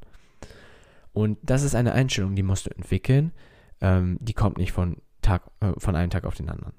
Und 1.12 1.38
das 1.42 1.62
ist 1.62 1.74
eine 1.74 1.92
Einstellung, 1.92 2.36
die 2.36 2.42
musst 2.42 2.66
du 2.66 2.70
entwickeln. 2.70 3.32
Ähm, 3.80 4.18
die 4.20 4.34
kommt 4.34 4.58
nicht 4.58 4.72
von, 4.72 4.98
Tag, 5.22 5.50
äh, 5.60 5.72
von 5.78 5.96
einem 5.96 6.10
Tag 6.10 6.24
auf 6.24 6.34
den 6.34 6.48
anderen. 6.48 6.72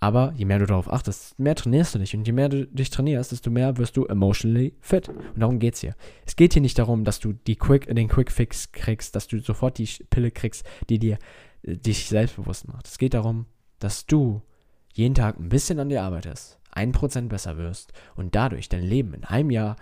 Aber 0.00 0.32
je 0.36 0.44
mehr 0.44 0.60
du 0.60 0.66
darauf 0.66 0.92
achtest, 0.92 1.38
mehr 1.38 1.56
trainierst 1.56 1.94
du 1.94 1.98
dich. 1.98 2.14
Und 2.14 2.24
je 2.24 2.32
mehr 2.32 2.48
du 2.48 2.66
dich 2.66 2.90
trainierst, 2.90 3.32
desto 3.32 3.50
mehr 3.50 3.78
wirst 3.78 3.96
du 3.96 4.06
emotionally 4.06 4.74
fit. 4.80 5.08
Und 5.08 5.40
darum 5.40 5.58
geht 5.58 5.74
es 5.74 5.80
hier. 5.80 5.96
Es 6.24 6.36
geht 6.36 6.52
hier 6.52 6.62
nicht 6.62 6.78
darum, 6.78 7.04
dass 7.04 7.18
du 7.18 7.32
die 7.32 7.56
Quick, 7.56 7.92
den 7.92 8.08
Quick 8.08 8.30
Fix 8.30 8.70
kriegst, 8.70 9.16
dass 9.16 9.26
du 9.26 9.40
sofort 9.40 9.78
die 9.78 9.88
Pille 10.08 10.30
kriegst, 10.30 10.64
die 10.88 11.00
dir 11.00 11.18
dich 11.64 12.06
selbstbewusst 12.06 12.68
macht. 12.68 12.86
Es 12.86 12.98
geht 12.98 13.14
darum, 13.14 13.46
dass 13.80 14.06
du 14.06 14.42
jeden 14.92 15.14
Tag 15.14 15.38
ein 15.38 15.48
bisschen 15.48 15.80
an 15.80 15.88
dir 15.88 16.02
arbeitest, 16.02 16.58
ein 16.70 16.92
Prozent 16.92 17.28
besser 17.28 17.56
wirst 17.56 17.92
und 18.14 18.34
dadurch 18.34 18.68
dein 18.68 18.82
Leben 18.82 19.14
in 19.14 19.24
einem 19.24 19.50
Jahr, 19.50 19.76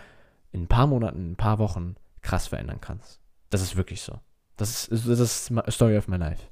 in 0.53 0.63
ein 0.63 0.69
paar 0.69 0.87
Monaten, 0.87 1.19
in 1.19 1.33
ein 1.33 1.37
paar 1.37 1.59
Wochen 1.59 1.97
krass 2.23 2.47
verändern 2.47 2.81
kannst. 2.81 3.21
Das 3.51 3.63
ist 3.63 3.77
wirklich 3.77 4.01
so. 4.01 4.19
Das 4.57 4.89
ist, 4.89 5.07
das 5.07 5.21
ist 5.21 5.53
Story 5.69 5.97
of 5.99 6.09
my 6.09 6.17
life. 6.17 6.43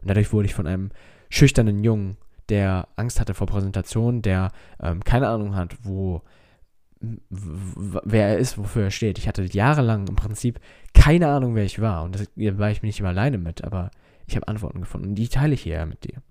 Und 0.00 0.08
dadurch 0.08 0.32
wurde 0.32 0.46
ich 0.46 0.54
von 0.54 0.66
einem 0.66 0.90
schüchternen 1.30 1.84
Jungen, 1.84 2.16
der 2.48 2.88
Angst 2.96 3.20
hatte 3.20 3.34
vor 3.34 3.46
Präsentationen, 3.46 4.22
der 4.22 4.50
ähm, 4.82 5.04
keine 5.04 5.28
Ahnung 5.28 5.54
hat, 5.54 5.76
wo 5.82 6.22
wer 7.30 8.28
er 8.28 8.38
ist, 8.38 8.58
wofür 8.58 8.84
er 8.84 8.90
steht. 8.90 9.18
Ich 9.18 9.28
hatte 9.28 9.44
jahrelang 9.44 10.08
im 10.08 10.16
Prinzip 10.16 10.58
keine 10.94 11.28
Ahnung, 11.28 11.54
wer 11.54 11.64
ich 11.64 11.80
war. 11.80 12.02
Und 12.02 12.14
das 12.14 12.26
war 12.36 12.70
ich 12.70 12.82
nicht 12.82 12.98
immer 12.98 13.10
alleine 13.10 13.38
mit, 13.38 13.62
aber 13.62 13.90
ich 14.26 14.36
habe 14.36 14.48
Antworten 14.48 14.80
gefunden 14.80 15.08
und 15.08 15.14
die 15.14 15.28
teile 15.28 15.54
ich 15.54 15.62
hier 15.62 15.84
mit 15.86 16.04
dir. 16.04 16.22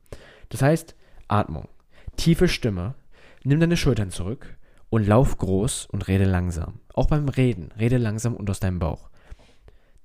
Das 0.49 0.61
heißt, 0.61 0.95
Atmung, 1.27 1.67
tiefe 2.15 2.47
Stimme, 2.47 2.95
nimm 3.43 3.59
deine 3.59 3.77
Schultern 3.77 4.11
zurück 4.11 4.57
und 4.89 5.07
lauf 5.07 5.37
groß 5.37 5.87
und 5.87 6.07
rede 6.07 6.25
langsam. 6.25 6.79
Auch 6.93 7.07
beim 7.07 7.29
Reden, 7.29 7.71
rede 7.79 7.97
langsam 7.97 8.35
und 8.35 8.49
aus 8.49 8.59
deinem 8.59 8.79
Bauch. 8.79 9.09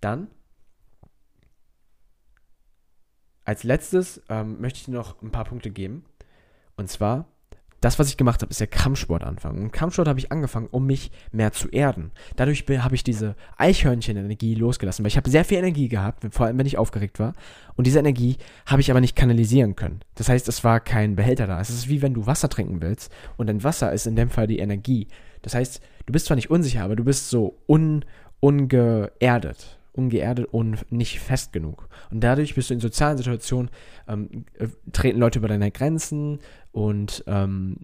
Dann, 0.00 0.28
als 3.44 3.64
letztes 3.64 4.22
ähm, 4.28 4.60
möchte 4.60 4.80
ich 4.80 4.88
noch 4.88 5.20
ein 5.22 5.30
paar 5.30 5.44
Punkte 5.44 5.70
geben. 5.70 6.04
Und 6.76 6.88
zwar, 6.88 7.26
das, 7.80 7.98
was 7.98 8.08
ich 8.08 8.16
gemacht 8.16 8.42
habe, 8.42 8.50
ist 8.50 8.60
ja 8.60 8.66
Kampfsport 8.66 9.24
anfangen. 9.24 9.60
Und 9.60 9.72
Kampfsport 9.72 10.06
habe 10.06 10.20
ich 10.20 10.30
angefangen, 10.30 10.68
um 10.70 10.86
mich 10.86 11.10
mehr 11.32 11.50
zu 11.50 11.68
erden. 11.68 12.12
Dadurch 12.36 12.64
habe 12.68 12.94
ich 12.94 13.02
diese 13.02 13.34
Eichhörnchen-Energie 13.56 14.54
losgelassen, 14.54 15.04
weil 15.04 15.08
ich 15.08 15.16
habe 15.16 15.28
sehr 15.28 15.44
viel 15.44 15.58
Energie 15.58 15.88
gehabt, 15.88 16.24
vor 16.30 16.46
allem 16.46 16.58
wenn 16.58 16.66
ich 16.66 16.78
aufgeregt 16.78 17.18
war. 17.18 17.32
Und 17.74 17.88
diese 17.88 17.98
Energie 17.98 18.36
habe 18.66 18.80
ich 18.80 18.90
aber 18.90 19.00
nicht 19.00 19.16
kanalisieren 19.16 19.74
können. 19.74 20.00
Das 20.14 20.28
heißt, 20.28 20.46
es 20.48 20.62
war 20.62 20.78
kein 20.78 21.16
Behälter 21.16 21.48
da. 21.48 21.60
Es 21.60 21.70
ist 21.70 21.88
wie 21.88 22.02
wenn 22.02 22.14
du 22.14 22.26
Wasser 22.26 22.48
trinken 22.48 22.80
willst 22.80 23.12
und 23.36 23.48
dein 23.48 23.64
Wasser 23.64 23.92
ist 23.92 24.06
in 24.06 24.14
dem 24.14 24.30
Fall 24.30 24.46
die 24.46 24.60
Energie. 24.60 25.08
Das 25.42 25.54
heißt, 25.54 25.80
du 26.06 26.12
bist 26.12 26.26
zwar 26.26 26.36
nicht 26.36 26.50
unsicher, 26.50 26.84
aber 26.84 26.94
du 26.94 27.02
bist 27.02 27.30
so 27.30 27.58
un, 27.66 28.04
ungeerdet 28.38 29.78
ungeerdet 29.92 30.46
und 30.50 30.90
nicht 30.90 31.20
fest 31.20 31.52
genug. 31.52 31.88
Und 32.10 32.20
dadurch 32.20 32.54
bist 32.54 32.70
du 32.70 32.74
in 32.74 32.80
sozialen 32.80 33.18
Situationen, 33.18 33.70
ähm, 34.08 34.46
äh, 34.58 34.68
treten 34.92 35.18
Leute 35.18 35.38
über 35.38 35.48
deine 35.48 35.70
Grenzen 35.70 36.38
und 36.72 37.24
ähm, 37.26 37.78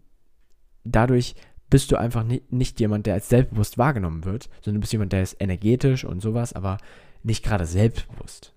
dadurch 0.85 1.35
bist 1.71 1.93
du 1.93 1.97
einfach 1.97 2.25
nicht, 2.25 2.51
nicht 2.51 2.81
jemand, 2.81 3.07
der 3.07 3.15
als 3.15 3.29
selbstbewusst 3.29 3.77
wahrgenommen 3.79 4.25
wird, 4.25 4.49
sondern 4.63 4.77
du 4.77 4.81
bist 4.81 4.93
jemand, 4.93 5.13
der 5.13 5.23
ist 5.23 5.37
energetisch 5.39 6.05
und 6.05 6.21
sowas, 6.21 6.55
aber 6.55 6.79
nicht 7.23 7.45
gerade 7.45 7.67
selbstbewusst. 7.67 8.55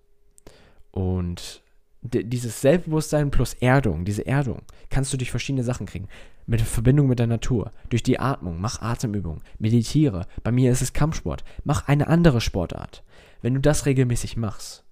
Und 0.91 1.60
dieses 2.01 2.61
Selbstbewusstsein 2.61 3.29
plus 3.31 3.53
Erdung, 3.55 4.05
diese 4.05 4.25
Erdung, 4.25 4.63
kannst 4.89 5.13
du 5.13 5.17
durch 5.17 5.31
verschiedene 5.31 5.63
Sachen 5.63 5.85
kriegen. 5.85 6.07
Mit 6.47 6.61
Verbindung 6.61 7.07
mit 7.07 7.19
der 7.19 7.27
Natur, 7.27 7.71
durch 7.89 8.01
die 8.01 8.19
Atmung, 8.19 8.59
mach 8.59 8.81
Atemübungen, 8.81 9.43
meditiere. 9.59 10.25
Bei 10.43 10.51
mir 10.51 10.71
ist 10.71 10.81
es 10.81 10.93
Kampfsport. 10.93 11.43
Mach 11.63 11.87
eine 11.87 12.07
andere 12.07 12.41
Sportart. 12.41 13.03
Wenn 13.41 13.53
du 13.53 13.59
das 13.59 13.85
regelmäßig 13.85 14.37
machst, 14.37 14.83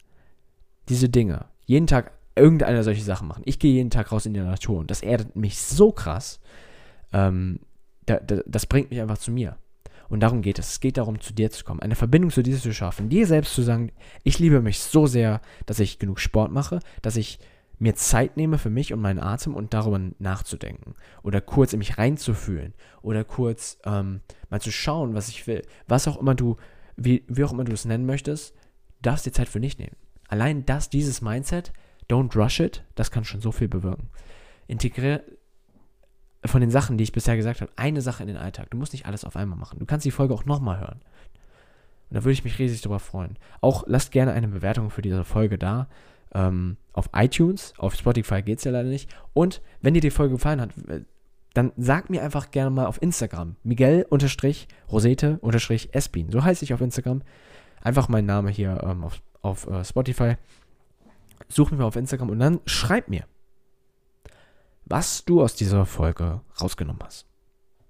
diese 0.88 1.10
Dinge, 1.10 1.46
jeden 1.66 1.88
Tag 1.88 2.12
irgendeine 2.36 2.84
solche 2.84 3.04
Sachen 3.04 3.28
machen. 3.28 3.44
Ich 3.46 3.60
gehe 3.60 3.74
jeden 3.74 3.90
Tag 3.90 4.12
raus 4.12 4.26
in 4.26 4.34
die 4.34 4.40
Natur 4.40 4.80
und 4.80 4.92
das 4.92 5.02
erdet 5.02 5.36
mich 5.36 5.60
so 5.60 5.92
krass. 5.92 6.40
Ähm, 7.12 7.60
da, 8.06 8.20
da, 8.20 8.42
das 8.46 8.66
bringt 8.66 8.92
mich 8.92 9.02
einfach 9.02 9.18
zu 9.18 9.32
mir. 9.32 9.58
Und 10.10 10.22
darum 10.22 10.42
geht 10.42 10.60
es. 10.60 10.72
Es 10.72 10.80
geht 10.80 10.98
darum, 10.98 11.22
zu 11.22 11.34
dir 11.34 11.52
zu 11.52 11.64
kommen, 11.64 11.82
eine 11.82 11.96
Verbindung 11.96 12.32
zu 12.32 12.42
dir 12.42 12.58
zu 12.58 12.74
schaffen, 12.74 13.10
dir 13.10 13.28
selbst 13.28 13.54
zu 13.54 13.62
sagen, 13.62 13.92
ich 14.24 14.40
liebe 14.40 14.62
mich 14.62 14.80
so 14.80 15.06
sehr, 15.06 15.42
dass 15.66 15.80
ich 15.80 16.00
genug 16.00 16.20
Sport 16.20 16.52
mache, 16.52 16.80
dass 17.02 17.16
ich 17.16 17.40
mir 17.80 17.96
Zeit 17.96 18.36
nehme 18.36 18.58
für 18.58 18.70
mich 18.70 18.92
und 18.92 19.02
meinen 19.02 19.20
Atem 19.20 19.56
und 19.56 19.74
darüber 19.74 20.00
nachzudenken. 20.20 20.96
Oder 21.24 21.40
kurz 21.40 21.72
in 21.74 21.80
mich 21.80 21.98
reinzufühlen. 21.98 22.74
Oder 23.02 23.24
kurz 23.24 23.80
ähm, 23.86 24.20
mal 24.50 24.60
zu 24.60 24.72
schauen, 24.72 25.14
was 25.14 25.30
ich 25.30 25.48
will. 25.48 25.62
Was 25.88 26.08
auch 26.08 26.18
immer 26.18 26.36
du, 26.36 26.58
wie, 26.98 27.24
wie 27.28 27.44
auch 27.44 27.54
immer 27.54 27.64
du 27.64 27.72
es 27.72 27.86
nennen 27.86 28.06
möchtest, 28.06 28.54
darfst 29.02 29.26
dir 29.26 29.32
Zeit 29.32 29.48
für 29.48 29.62
dich 29.62 29.78
nehmen. 29.78 29.96
Allein 30.28 30.66
das, 30.66 30.90
dieses 30.90 31.22
Mindset, 31.22 31.72
don't 32.10 32.36
rush 32.36 32.60
it, 32.60 32.84
das 32.96 33.12
kann 33.12 33.24
schon 33.24 33.42
so 33.42 33.52
viel 33.52 33.70
bewirken. 33.70 34.10
Integriere 34.68 35.24
von 36.46 36.62
den 36.62 36.72
Sachen, 36.72 36.98
die 36.98 37.04
ich 37.04 37.12
bisher 37.12 37.36
gesagt 37.36 37.62
habe, 37.62 37.72
eine 37.76 38.02
Sache 38.02 38.24
in 38.24 38.28
den 38.28 38.38
Alltag. 38.38 38.70
Du 38.72 38.78
musst 38.78 38.94
nicht 38.94 39.06
alles 39.06 39.26
auf 39.26 39.36
einmal 39.36 39.58
machen. 39.58 39.80
Du 39.80 39.86
kannst 39.86 40.06
die 40.06 40.12
Folge 40.12 40.34
auch 40.34 40.46
nochmal 40.46 40.80
hören. 40.80 41.02
Und 42.10 42.16
da 42.16 42.24
würde 42.24 42.34
ich 42.34 42.44
mich 42.44 42.60
riesig 42.60 42.82
darüber 42.82 43.00
freuen. 43.00 43.38
Auch 43.62 43.84
lasst 43.88 44.12
gerne 44.12 44.34
eine 44.34 44.48
Bewertung 44.48 44.90
für 44.90 45.02
diese 45.02 45.24
Folge 45.24 45.58
da. 45.58 45.88
Ähm, 46.34 46.78
auf 46.94 47.10
iTunes, 47.14 47.74
auf 47.78 47.96
Spotify 47.96 48.42
geht 48.42 48.60
es 48.60 48.64
ja 48.64 48.72
leider 48.72 48.90
nicht. 48.90 49.10
Und 49.34 49.62
wenn 49.82 49.94
dir 49.94 50.02
die 50.02 50.12
Folge 50.12 50.36
gefallen 50.36 50.62
hat, 50.62 50.72
äh, 50.88 51.02
dann 51.54 51.72
sag 51.78 52.10
mir 52.10 52.24
einfach 52.24 52.52
gerne 52.52 52.70
mal 52.70 52.86
auf 52.86 53.02
Instagram. 53.02 53.56
Miguel-Rosete-Espin. 53.64 56.32
So 56.32 56.44
heiße 56.44 56.64
ich 56.64 56.74
auf 56.74 56.82
Instagram. 56.82 57.22
Einfach 57.82 58.08
mein 58.08 58.26
Name 58.26 58.52
hier 58.52 58.82
ähm, 58.84 59.04
auf, 59.04 59.22
auf 59.42 59.68
uh, 59.68 59.84
Spotify. 59.84 60.36
Such 61.48 61.72
mich 61.72 61.80
mal 61.80 61.86
auf 61.86 61.96
Instagram 61.96 62.30
und 62.30 62.38
dann 62.40 62.60
schreib 62.66 63.10
mir 63.10 63.24
was 64.90 65.24
du 65.24 65.42
aus 65.42 65.56
dieser 65.56 65.86
Folge 65.86 66.42
rausgenommen 66.60 67.02
hast. 67.04 67.26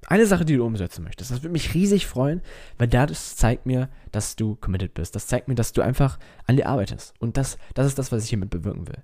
Eine 0.07 0.25
Sache, 0.25 0.45
die 0.45 0.55
du 0.55 0.65
umsetzen 0.65 1.03
möchtest. 1.03 1.31
Das 1.31 1.43
würde 1.43 1.51
mich 1.51 1.73
riesig 1.73 2.07
freuen, 2.07 2.41
weil 2.77 2.88
das 2.88 3.35
zeigt 3.35 3.65
mir, 3.65 3.89
dass 4.12 4.35
du 4.35 4.55
committed 4.55 4.93
bist. 4.93 5.15
Das 5.15 5.27
zeigt 5.27 5.47
mir, 5.47 5.55
dass 5.55 5.73
du 5.73 5.81
einfach 5.81 6.17
an 6.45 6.55
dir 6.55 6.67
arbeitest. 6.67 7.13
Und 7.19 7.38
das, 7.38 7.57
das 7.73 7.88
ist 7.88 7.99
das, 7.99 8.12
was 8.12 8.23
ich 8.23 8.29
hiermit 8.29 8.49
bewirken 8.49 8.88
will. 8.88 9.03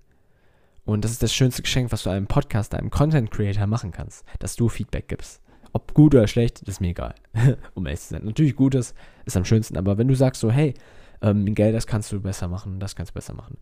Und 0.85 1.03
das 1.03 1.11
ist 1.11 1.23
das 1.23 1.33
schönste 1.33 1.63
Geschenk, 1.63 1.91
was 1.91 2.03
du 2.03 2.09
einem 2.09 2.27
Podcaster, 2.27 2.77
einem 2.77 2.91
Content 2.91 3.31
Creator 3.31 3.67
machen 3.67 3.91
kannst, 3.91 4.23
dass 4.39 4.55
du 4.55 4.69
Feedback 4.69 5.07
gibst. 5.07 5.41
Ob 5.73 5.93
gut 5.93 6.15
oder 6.15 6.27
schlecht, 6.27 6.61
ist 6.61 6.79
mir 6.79 6.89
egal. 6.89 7.15
um 7.73 7.85
ehrlich 7.85 8.01
zu 8.01 8.13
sein. 8.13 8.23
Natürlich 8.23 8.55
Gutes 8.55 8.93
ist 9.25 9.35
am 9.35 9.45
schönsten, 9.45 9.77
aber 9.77 9.97
wenn 9.97 10.07
du 10.07 10.15
sagst 10.15 10.41
so, 10.41 10.51
hey, 10.51 10.73
ähm, 11.21 11.53
Geld, 11.53 11.75
das 11.75 11.87
kannst 11.87 12.11
du 12.11 12.21
besser 12.21 12.47
machen, 12.47 12.79
das 12.79 12.95
kannst 12.95 13.11
du 13.11 13.15
besser 13.15 13.33
machen. 13.33 13.57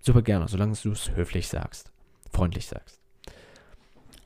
Super 0.00 0.22
gerne, 0.22 0.46
solange 0.48 0.74
du 0.80 0.92
es 0.92 1.10
höflich 1.16 1.48
sagst, 1.48 1.90
freundlich 2.30 2.66
sagst. 2.66 3.00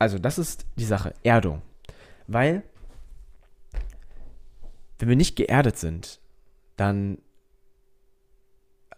Also, 0.03 0.19
das 0.19 0.37
ist 0.37 0.67
die 0.77 0.85
Sache, 0.85 1.15
Erdung. 1.23 1.63
Weil, 2.27 2.65
wenn 4.99 5.09
wir 5.09 5.15
nicht 5.15 5.37
geerdet 5.37 5.79
sind, 5.79 6.19
dann 6.77 7.19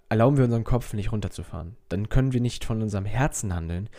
erlauben 0.08 0.38
wir 0.38 0.44
unserem 0.44 0.64
Kopf 0.64 0.94
nicht 0.94 1.12
runterzufahren. 1.12 1.76
Dann 1.90 2.08
können 2.08 2.32
wir 2.32 2.40
nicht 2.40 2.64
von 2.64 2.80
unserem 2.80 3.04
Herzen 3.04 3.54
handeln, 3.54 3.90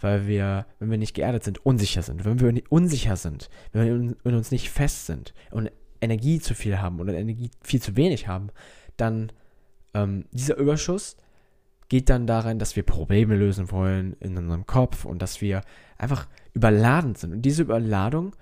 weil 0.00 0.26
wir, 0.26 0.64
wenn 0.78 0.90
wir 0.90 0.96
nicht 0.96 1.12
geerdet 1.12 1.44
sind, 1.44 1.66
unsicher 1.66 2.00
sind. 2.00 2.24
Wenn 2.24 2.40
wir 2.40 2.62
unsicher 2.70 3.16
sind, 3.16 3.50
wenn 3.72 3.84
wir 3.84 4.16
in 4.24 4.34
uns 4.34 4.50
nicht 4.50 4.70
fest 4.70 5.04
sind 5.04 5.34
und 5.50 5.70
Energie 6.00 6.40
zu 6.40 6.54
viel 6.54 6.80
haben 6.80 6.98
oder 6.98 7.12
Energie 7.12 7.50
viel 7.60 7.82
zu 7.82 7.94
wenig 7.94 8.26
haben, 8.26 8.48
dann 8.96 9.32
ähm, 9.92 10.24
dieser 10.32 10.56
Überschuss 10.56 11.18
geht 11.88 12.08
dann 12.10 12.26
darin, 12.26 12.58
dass 12.58 12.76
wir 12.76 12.82
Probleme 12.82 13.36
lösen 13.36 13.70
wollen 13.70 14.16
in 14.20 14.36
unserem 14.36 14.66
Kopf 14.66 15.04
und 15.04 15.20
dass 15.20 15.40
wir 15.40 15.62
einfach 15.98 16.26
überladen 16.52 17.14
sind. 17.14 17.32
Und 17.32 17.42
diese 17.42 17.62
Überladung 17.62 18.34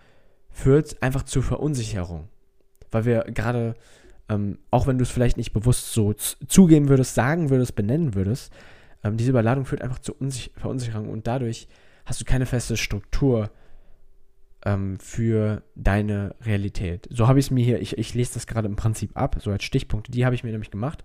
führt 0.51 1.03
einfach 1.03 1.23
zur 1.25 1.43
Verunsicherung. 1.43 2.29
Weil 2.91 3.05
wir 3.05 3.25
gerade, 3.25 3.75
ähm, 4.29 4.59
auch 4.71 4.87
wenn 4.87 4.99
du 4.99 5.03
es 5.03 5.11
vielleicht 5.11 5.37
nicht 5.37 5.53
bewusst 5.53 5.93
so 5.93 6.13
zugeben 6.13 6.89
würdest, 6.89 7.15
sagen 7.15 7.51
würdest, 7.51 7.75
benennen 7.75 8.15
würdest, 8.15 8.53
ähm, 9.03 9.17
diese 9.17 9.31
Überladung 9.31 9.65
führt 9.65 9.83
einfach 9.83 9.99
zur 9.99 10.21
Unsich 10.21 10.53
Verunsicherung 10.57 11.09
und 11.09 11.27
dadurch 11.27 11.69
hast 12.05 12.21
du 12.21 12.25
keine 12.25 12.47
feste 12.47 12.77
Struktur 12.77 13.51
ähm, 14.65 14.99
für 15.01 15.63
deine 15.75 16.35
Realität. 16.43 17.09
So 17.11 17.29
habe 17.29 17.39
ich 17.39 17.47
es 17.47 17.51
mir 17.51 17.65
hier, 17.65 17.81
ich, 17.81 17.99
ich 17.99 18.15
lese 18.15 18.35
das 18.35 18.47
gerade 18.47 18.69
im 18.69 18.77
Prinzip 18.77 19.17
ab, 19.17 19.37
so 19.41 19.51
als 19.51 19.65
Stichpunkte, 19.65 20.13
die 20.13 20.25
habe 20.25 20.35
ich 20.35 20.45
mir 20.45 20.51
nämlich 20.51 20.71
gemacht, 20.71 21.05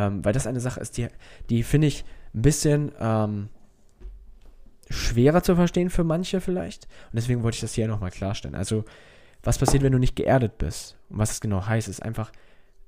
ähm, 0.00 0.24
weil 0.24 0.32
das 0.32 0.46
eine 0.46 0.60
Sache 0.60 0.80
ist, 0.80 0.96
die, 0.96 1.08
die 1.50 1.62
finde 1.62 1.86
ich 1.88 2.04
ein 2.34 2.42
bisschen 2.42 2.92
ähm, 2.98 3.48
schwerer 4.88 5.42
zu 5.42 5.54
verstehen 5.54 5.90
für 5.90 6.04
manche 6.04 6.40
vielleicht. 6.40 6.84
Und 6.84 7.16
deswegen 7.16 7.42
wollte 7.42 7.56
ich 7.56 7.60
das 7.60 7.74
hier 7.74 7.86
nochmal 7.86 8.10
klarstellen. 8.10 8.54
Also, 8.54 8.84
was 9.42 9.58
passiert, 9.58 9.82
wenn 9.82 9.92
du 9.92 9.98
nicht 9.98 10.16
geerdet 10.16 10.58
bist? 10.58 10.96
Und 11.10 11.18
was 11.18 11.32
es 11.32 11.40
genau 11.40 11.66
heißt, 11.66 11.88
ist 11.88 12.02
einfach, 12.02 12.32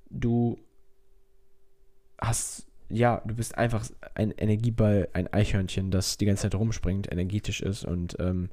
du 0.08 0.58
hast, 2.18 2.66
ja, 2.88 3.22
du 3.26 3.34
bist 3.34 3.58
einfach 3.58 3.86
ein 4.14 4.30
Energieball, 4.32 5.08
ein 5.12 5.32
Eichhörnchen, 5.32 5.90
das 5.90 6.16
die 6.16 6.26
ganze 6.26 6.42
Zeit 6.42 6.54
rumspringt, 6.54 7.10
energetisch 7.10 7.60
ist 7.60 7.84
und 7.84 8.16
ähm, 8.20 8.48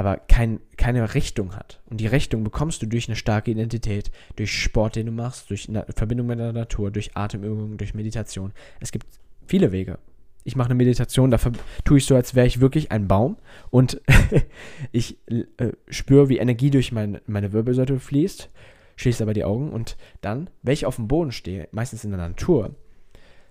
aber 0.00 0.16
kein, 0.16 0.60
keine 0.78 1.14
Richtung 1.14 1.54
hat. 1.54 1.82
Und 1.90 2.00
die 2.00 2.06
Richtung 2.06 2.42
bekommst 2.42 2.80
du 2.80 2.86
durch 2.86 3.06
eine 3.06 3.16
starke 3.16 3.50
Identität, 3.50 4.10
durch 4.36 4.50
Sport, 4.50 4.96
den 4.96 5.04
du 5.04 5.12
machst, 5.12 5.50
durch 5.50 5.68
eine 5.68 5.84
Verbindung 5.94 6.26
mit 6.26 6.38
der 6.38 6.54
Natur, 6.54 6.90
durch 6.90 7.14
Atemübungen, 7.18 7.76
durch 7.76 7.92
Meditation. 7.92 8.52
Es 8.80 8.92
gibt 8.92 9.06
viele 9.46 9.72
Wege 9.72 9.98
ich 10.42 10.56
mache 10.56 10.68
eine 10.68 10.74
Meditation, 10.74 11.30
dafür 11.30 11.52
tue 11.84 11.98
ich 11.98 12.06
so, 12.06 12.16
als 12.16 12.34
wäre 12.34 12.46
ich 12.46 12.60
wirklich 12.60 12.90
ein 12.90 13.08
Baum 13.08 13.36
und 13.68 14.00
ich 14.90 15.18
äh, 15.28 15.72
spüre, 15.90 16.30
wie 16.30 16.38
Energie 16.38 16.70
durch 16.70 16.92
mein, 16.92 17.20
meine 17.26 17.52
Wirbelsäule 17.52 17.98
fließt, 17.98 18.48
schließe 18.96 19.22
aber 19.22 19.34
die 19.34 19.44
Augen 19.44 19.70
und 19.70 19.98
dann, 20.22 20.48
wenn 20.62 20.72
ich 20.72 20.86
auf 20.86 20.96
dem 20.96 21.08
Boden 21.08 21.30
stehe, 21.30 21.68
meistens 21.72 22.04
in 22.04 22.10
der 22.10 22.20
Natur, 22.20 22.74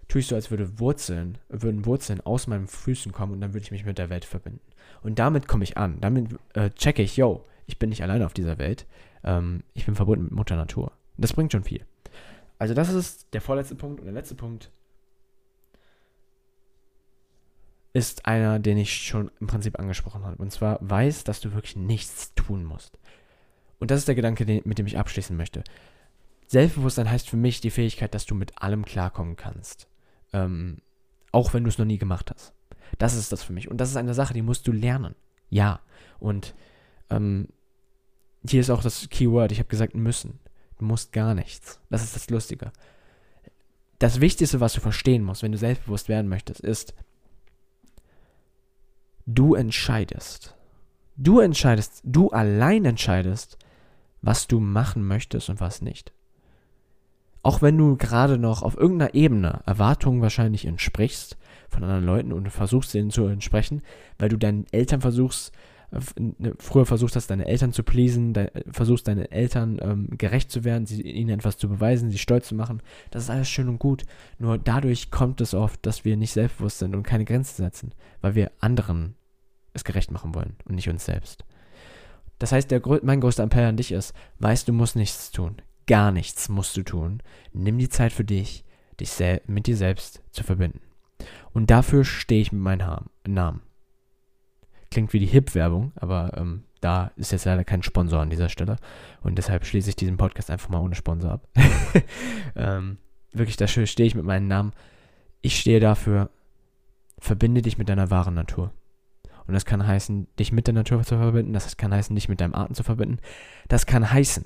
tue 0.09 0.19
ich 0.19 0.27
so, 0.27 0.35
als 0.35 0.51
würde 0.51 0.79
Wurzeln, 0.79 1.37
würden 1.47 1.85
Wurzeln 1.85 2.19
aus 2.21 2.47
meinen 2.47 2.67
Füßen 2.67 3.13
kommen 3.13 3.33
und 3.33 3.41
dann 3.41 3.53
würde 3.53 3.63
ich 3.63 3.71
mich 3.71 3.85
mit 3.85 3.97
der 3.97 4.09
Welt 4.09 4.25
verbinden. 4.25 4.59
Und 5.01 5.19
damit 5.19 5.47
komme 5.47 5.63
ich 5.63 5.77
an, 5.77 6.01
damit 6.01 6.35
äh, 6.55 6.71
checke 6.71 7.01
ich, 7.01 7.15
yo, 7.15 7.45
ich 7.67 7.79
bin 7.79 7.89
nicht 7.89 8.03
alleine 8.03 8.25
auf 8.25 8.33
dieser 8.33 8.57
Welt, 8.57 8.85
ähm, 9.23 9.63
ich 9.73 9.85
bin 9.85 9.95
verbunden 9.95 10.25
mit 10.25 10.33
Mutter 10.33 10.55
Natur. 10.55 10.91
Das 11.17 11.33
bringt 11.33 11.51
schon 11.51 11.63
viel. 11.63 11.85
Also 12.57 12.73
das 12.73 12.91
ist 12.91 13.27
der 13.33 13.41
vorletzte 13.41 13.75
Punkt 13.75 13.99
und 13.99 14.05
der 14.05 14.13
letzte 14.13 14.35
Punkt 14.35 14.71
ist 17.93 18.25
einer, 18.25 18.59
den 18.59 18.77
ich 18.77 18.93
schon 18.93 19.31
im 19.39 19.47
Prinzip 19.47 19.79
angesprochen 19.79 20.25
habe. 20.25 20.37
Und 20.37 20.51
zwar 20.51 20.77
weiß, 20.81 21.23
dass 21.23 21.39
du 21.39 21.53
wirklich 21.53 21.75
nichts 21.75 22.33
tun 22.33 22.63
musst. 22.63 22.97
Und 23.79 23.91
das 23.91 23.99
ist 23.99 24.07
der 24.07 24.15
Gedanke, 24.15 24.45
den, 24.45 24.61
mit 24.65 24.77
dem 24.77 24.87
ich 24.87 24.97
abschließen 24.97 25.35
möchte. 25.35 25.63
Selbstbewusstsein 26.47 27.09
heißt 27.09 27.29
für 27.29 27.37
mich 27.37 27.61
die 27.61 27.71
Fähigkeit, 27.71 28.13
dass 28.13 28.25
du 28.25 28.35
mit 28.35 28.61
allem 28.61 28.85
klarkommen 28.85 29.35
kannst. 29.35 29.88
Ähm, 30.33 30.77
auch 31.31 31.53
wenn 31.53 31.63
du 31.63 31.69
es 31.69 31.77
noch 31.77 31.85
nie 31.85 31.97
gemacht 31.97 32.31
hast. 32.33 32.53
Das 32.97 33.15
ist 33.15 33.31
das 33.31 33.43
für 33.43 33.53
mich. 33.53 33.69
Und 33.69 33.77
das 33.77 33.89
ist 33.89 33.97
eine 33.97 34.13
Sache, 34.13 34.33
die 34.33 34.41
musst 34.41 34.67
du 34.67 34.71
lernen. 34.71 35.15
Ja. 35.49 35.79
Und 36.19 36.55
ähm, 37.09 37.47
hier 38.47 38.61
ist 38.61 38.69
auch 38.69 38.81
das 38.81 39.09
Keyword. 39.09 39.51
Ich 39.51 39.59
habe 39.59 39.69
gesagt, 39.69 39.95
müssen. 39.95 40.39
Du 40.77 40.85
musst 40.85 41.11
gar 41.11 41.35
nichts. 41.35 41.79
Das 41.89 42.03
ist 42.03 42.15
das 42.15 42.29
Lustige. 42.29 42.71
Das 43.99 44.21
Wichtigste, 44.21 44.59
was 44.59 44.73
du 44.73 44.79
verstehen 44.79 45.23
musst, 45.23 45.43
wenn 45.43 45.51
du 45.51 45.57
selbstbewusst 45.57 46.07
werden 46.07 46.29
möchtest, 46.29 46.61
ist, 46.61 46.93
Du 49.31 49.53
entscheidest. 49.53 50.55
Du 51.15 51.39
entscheidest, 51.39 52.01
du 52.03 52.29
allein 52.29 52.83
entscheidest, 52.83 53.59
was 54.23 54.47
du 54.47 54.59
machen 54.59 55.05
möchtest 55.05 55.51
und 55.51 55.59
was 55.59 55.83
nicht. 55.83 56.11
Auch 57.41 57.61
wenn 57.61 57.77
du 57.77 57.95
gerade 57.95 58.37
noch 58.37 58.63
auf 58.63 58.77
irgendeiner 58.77 59.13
Ebene 59.13 59.61
Erwartungen 59.65 60.21
wahrscheinlich 60.21 60.65
entsprichst 60.65 61.37
von 61.69 61.83
anderen 61.83 62.05
Leuten 62.05 62.33
und 62.33 62.49
versuchst 62.49 62.93
denen 62.93 63.11
zu 63.11 63.25
entsprechen, 63.25 63.81
weil 64.17 64.29
du 64.29 64.37
deinen 64.37 64.65
Eltern 64.71 65.01
versuchst, 65.01 65.53
ne, 66.17 66.53
früher 66.59 66.85
versucht 66.85 67.15
hast, 67.15 67.29
deine 67.29 67.47
Eltern 67.47 67.71
zu 67.71 67.83
pleasen, 67.83 68.33
de, 68.33 68.49
versuchst 68.71 69.07
deinen 69.07 69.31
Eltern 69.31 69.79
ähm, 69.81 70.09
gerecht 70.17 70.51
zu 70.51 70.63
werden, 70.63 70.85
sie, 70.85 71.01
ihnen 71.01 71.29
etwas 71.29 71.57
zu 71.57 71.69
beweisen, 71.69 72.11
sie 72.11 72.17
stolz 72.17 72.47
zu 72.47 72.55
machen. 72.55 72.81
Das 73.11 73.23
ist 73.23 73.29
alles 73.29 73.49
schön 73.49 73.69
und 73.69 73.79
gut. 73.79 74.03
Nur 74.37 74.57
dadurch 74.57 75.09
kommt 75.11 75.41
es 75.41 75.53
oft, 75.53 75.85
dass 75.85 76.05
wir 76.05 76.17
nicht 76.17 76.33
selbstbewusst 76.33 76.79
sind 76.79 76.95
und 76.95 77.03
keine 77.03 77.25
Grenzen 77.25 77.63
setzen, 77.63 77.93
weil 78.21 78.35
wir 78.35 78.51
anderen 78.59 79.15
es 79.73 79.83
gerecht 79.83 80.11
machen 80.11 80.35
wollen 80.35 80.55
und 80.65 80.75
nicht 80.75 80.89
uns 80.89 81.05
selbst. 81.05 81.45
Das 82.39 82.51
heißt, 82.51 82.71
der, 82.71 82.81
mein 83.03 83.21
größter 83.21 83.43
Appell 83.43 83.65
an 83.65 83.77
dich 83.77 83.91
ist, 83.91 84.13
weißt 84.39 84.67
du 84.67 84.73
musst 84.73 84.95
nichts 84.95 85.31
tun. 85.31 85.61
Gar 85.89 86.11
nichts 86.11 86.49
musst 86.49 86.77
du 86.77 86.83
tun. 86.83 87.23
Nimm 87.51 87.79
die 87.79 87.89
Zeit 87.89 88.13
für 88.13 88.23
dich, 88.23 88.63
dich 88.99 89.11
mit 89.47 89.65
dir 89.65 89.75
selbst 89.75 90.21
zu 90.29 90.43
verbinden. 90.43 90.81
Und 91.51 91.71
dafür 91.71 92.05
stehe 92.05 92.41
ich 92.41 92.51
mit 92.51 92.61
meinem 92.61 93.05
Namen. 93.27 93.61
Klingt 94.91 95.13
wie 95.13 95.19
die 95.19 95.25
Hip-Werbung, 95.25 95.91
aber 95.95 96.37
ähm, 96.37 96.65
da 96.79 97.09
ist 97.15 97.31
jetzt 97.31 97.45
leider 97.45 97.63
kein 97.63 97.81
Sponsor 97.81 98.21
an 98.21 98.29
dieser 98.29 98.49
Stelle. 98.49 98.75
Und 99.21 99.39
deshalb 99.39 99.65
schließe 99.65 99.89
ich 99.89 99.95
diesen 99.95 100.17
Podcast 100.17 100.51
einfach 100.51 100.69
mal 100.69 100.77
ohne 100.77 100.93
Sponsor 100.93 101.31
ab. 101.31 101.47
ähm, 102.55 102.99
wirklich, 103.31 103.57
dafür 103.57 103.87
stehe 103.87 104.05
ich 104.05 104.13
mit 104.13 104.25
meinem 104.25 104.47
Namen. 104.47 104.73
Ich 105.41 105.59
stehe 105.59 105.79
dafür, 105.79 106.29
verbinde 107.17 107.63
dich 107.63 107.79
mit 107.79 107.89
deiner 107.89 108.11
wahren 108.11 108.35
Natur. 108.35 108.71
Und 109.47 109.55
das 109.55 109.65
kann 109.65 109.87
heißen, 109.87 110.27
dich 110.37 110.51
mit 110.51 110.67
der 110.67 110.75
Natur 110.75 111.01
zu 111.01 111.17
verbinden. 111.17 111.53
Das 111.53 111.77
kann 111.77 111.91
heißen, 111.91 112.15
dich 112.15 112.29
mit 112.29 112.41
deinem 112.41 112.53
Atem 112.53 112.75
zu 112.75 112.83
verbinden. 112.83 113.17
Das 113.67 113.87
kann 113.87 114.11
heißen, 114.11 114.45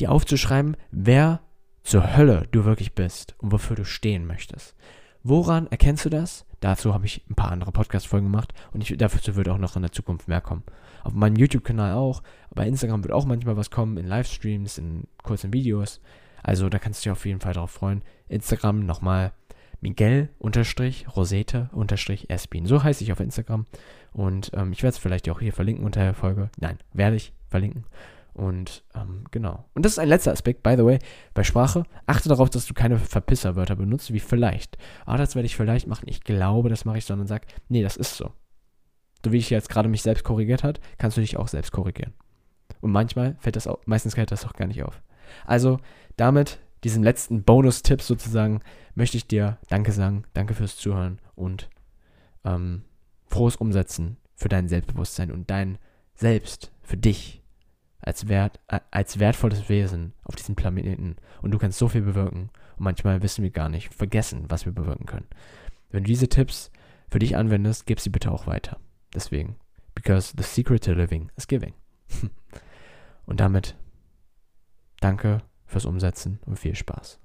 dir 0.00 0.10
aufzuschreiben, 0.10 0.76
wer 0.90 1.40
zur 1.82 2.16
Hölle 2.16 2.48
du 2.50 2.64
wirklich 2.64 2.94
bist 2.94 3.34
und 3.38 3.52
wofür 3.52 3.76
du 3.76 3.84
stehen 3.84 4.26
möchtest. 4.26 4.74
Woran 5.22 5.66
erkennst 5.68 6.04
du 6.04 6.10
das? 6.10 6.44
Dazu 6.60 6.94
habe 6.94 7.06
ich 7.06 7.24
ein 7.28 7.34
paar 7.34 7.50
andere 7.50 7.72
Podcast-Folgen 7.72 8.26
gemacht 8.26 8.52
und 8.72 8.82
ich, 8.82 8.96
dazu 8.96 9.36
wird 9.36 9.48
auch 9.48 9.58
noch 9.58 9.76
in 9.76 9.82
der 9.82 9.92
Zukunft 9.92 10.28
mehr 10.28 10.40
kommen. 10.40 10.62
Auf 11.02 11.12
meinem 11.12 11.36
YouTube-Kanal 11.36 11.94
auch, 11.94 12.22
bei 12.54 12.66
Instagram 12.66 13.04
wird 13.04 13.12
auch 13.12 13.26
manchmal 13.26 13.56
was 13.56 13.70
kommen, 13.70 13.98
in 13.98 14.06
Livestreams, 14.06 14.78
in 14.78 15.04
kurzen 15.22 15.52
Videos. 15.52 16.00
Also 16.42 16.68
da 16.68 16.78
kannst 16.78 17.00
du 17.00 17.08
dich 17.08 17.12
auf 17.12 17.26
jeden 17.26 17.40
Fall 17.40 17.54
darauf 17.54 17.70
freuen. 17.70 18.02
Instagram 18.28 18.86
nochmal 18.86 19.32
Miguel-Rosete-Espin. 19.80 22.66
So 22.66 22.82
heiße 22.82 23.04
ich 23.04 23.12
auf 23.12 23.20
Instagram. 23.20 23.66
Und 24.12 24.50
ähm, 24.54 24.72
ich 24.72 24.82
werde 24.82 24.94
es 24.94 24.98
vielleicht 24.98 25.28
auch 25.28 25.40
hier 25.40 25.52
verlinken 25.52 25.84
unter 25.84 26.00
der 26.00 26.14
Folge. 26.14 26.48
Nein, 26.58 26.78
werde 26.92 27.16
ich 27.16 27.34
verlinken. 27.48 27.84
Und 28.34 28.84
ähm, 28.94 29.24
genau. 29.30 29.64
Und 29.74 29.84
das 29.84 29.92
ist 29.92 29.98
ein 30.00 30.08
letzter 30.08 30.32
Aspekt, 30.32 30.64
by 30.64 30.74
the 30.76 30.84
way, 30.84 30.98
bei 31.34 31.44
Sprache. 31.44 31.84
Achte 32.06 32.28
darauf, 32.28 32.50
dass 32.50 32.66
du 32.66 32.74
keine 32.74 32.98
Verpisserwörter 32.98 33.76
benutzt, 33.76 34.12
wie 34.12 34.20
vielleicht. 34.20 34.76
Ah, 35.06 35.16
das 35.16 35.36
werde 35.36 35.46
ich 35.46 35.56
vielleicht 35.56 35.86
machen. 35.86 36.06
Ich 36.08 36.24
glaube, 36.24 36.68
das 36.68 36.84
mache 36.84 36.98
ich, 36.98 37.04
sondern 37.04 37.28
sag, 37.28 37.46
nee, 37.68 37.82
das 37.82 37.96
ist 37.96 38.16
so. 38.16 38.32
So 39.24 39.32
wie 39.32 39.38
ich 39.38 39.50
jetzt 39.50 39.68
gerade 39.68 39.88
mich 39.88 40.02
selbst 40.02 40.24
korrigiert 40.24 40.64
hat, 40.64 40.80
kannst 40.98 41.16
du 41.16 41.20
dich 41.20 41.36
auch 41.36 41.48
selbst 41.48 41.70
korrigieren. 41.70 42.12
Und 42.80 42.90
manchmal 42.90 43.36
fällt 43.38 43.56
das 43.56 43.68
auch, 43.68 43.78
meistens 43.86 44.14
fällt 44.14 44.32
das 44.32 44.44
auch 44.44 44.52
gar 44.52 44.66
nicht 44.66 44.82
auf. 44.82 45.00
Also, 45.46 45.78
damit, 46.16 46.58
diesen 46.82 47.04
letzten 47.04 47.44
Bonus-Tipp 47.44 48.02
sozusagen, 48.02 48.60
möchte 48.96 49.16
ich 49.16 49.28
dir 49.28 49.58
Danke 49.68 49.92
sagen. 49.92 50.24
Danke 50.34 50.54
fürs 50.54 50.76
Zuhören 50.76 51.20
und 51.36 51.70
ähm, 52.44 52.82
frohes 53.26 53.56
Umsetzen 53.56 54.16
für 54.34 54.48
dein 54.48 54.68
Selbstbewusstsein 54.68 55.30
und 55.30 55.50
dein 55.50 55.78
Selbst, 56.14 56.72
für 56.82 56.96
dich 56.96 57.43
als, 58.04 58.28
wert, 58.28 58.60
äh, 58.68 58.80
als 58.90 59.18
wertvolles 59.18 59.68
Wesen 59.68 60.12
auf 60.24 60.36
diesem 60.36 60.54
Planeten. 60.54 61.16
Und 61.42 61.50
du 61.50 61.58
kannst 61.58 61.78
so 61.78 61.88
viel 61.88 62.02
bewirken. 62.02 62.50
Und 62.76 62.84
manchmal 62.84 63.22
wissen 63.22 63.42
wir 63.42 63.50
gar 63.50 63.68
nicht, 63.68 63.94
vergessen, 63.94 64.44
was 64.48 64.66
wir 64.66 64.72
bewirken 64.72 65.06
können. 65.06 65.26
Wenn 65.90 66.04
du 66.04 66.08
diese 66.08 66.28
Tipps 66.28 66.70
für 67.08 67.18
dich 67.18 67.36
anwendest, 67.36 67.86
gib 67.86 68.00
sie 68.00 68.10
bitte 68.10 68.30
auch 68.30 68.46
weiter. 68.46 68.78
Deswegen, 69.14 69.56
because 69.94 70.34
the 70.36 70.42
secret 70.42 70.84
to 70.84 70.92
living 70.92 71.30
is 71.36 71.46
giving. 71.46 71.74
und 73.26 73.40
damit 73.40 73.76
danke 75.00 75.42
fürs 75.66 75.86
Umsetzen 75.86 76.40
und 76.44 76.58
viel 76.58 76.74
Spaß. 76.74 77.20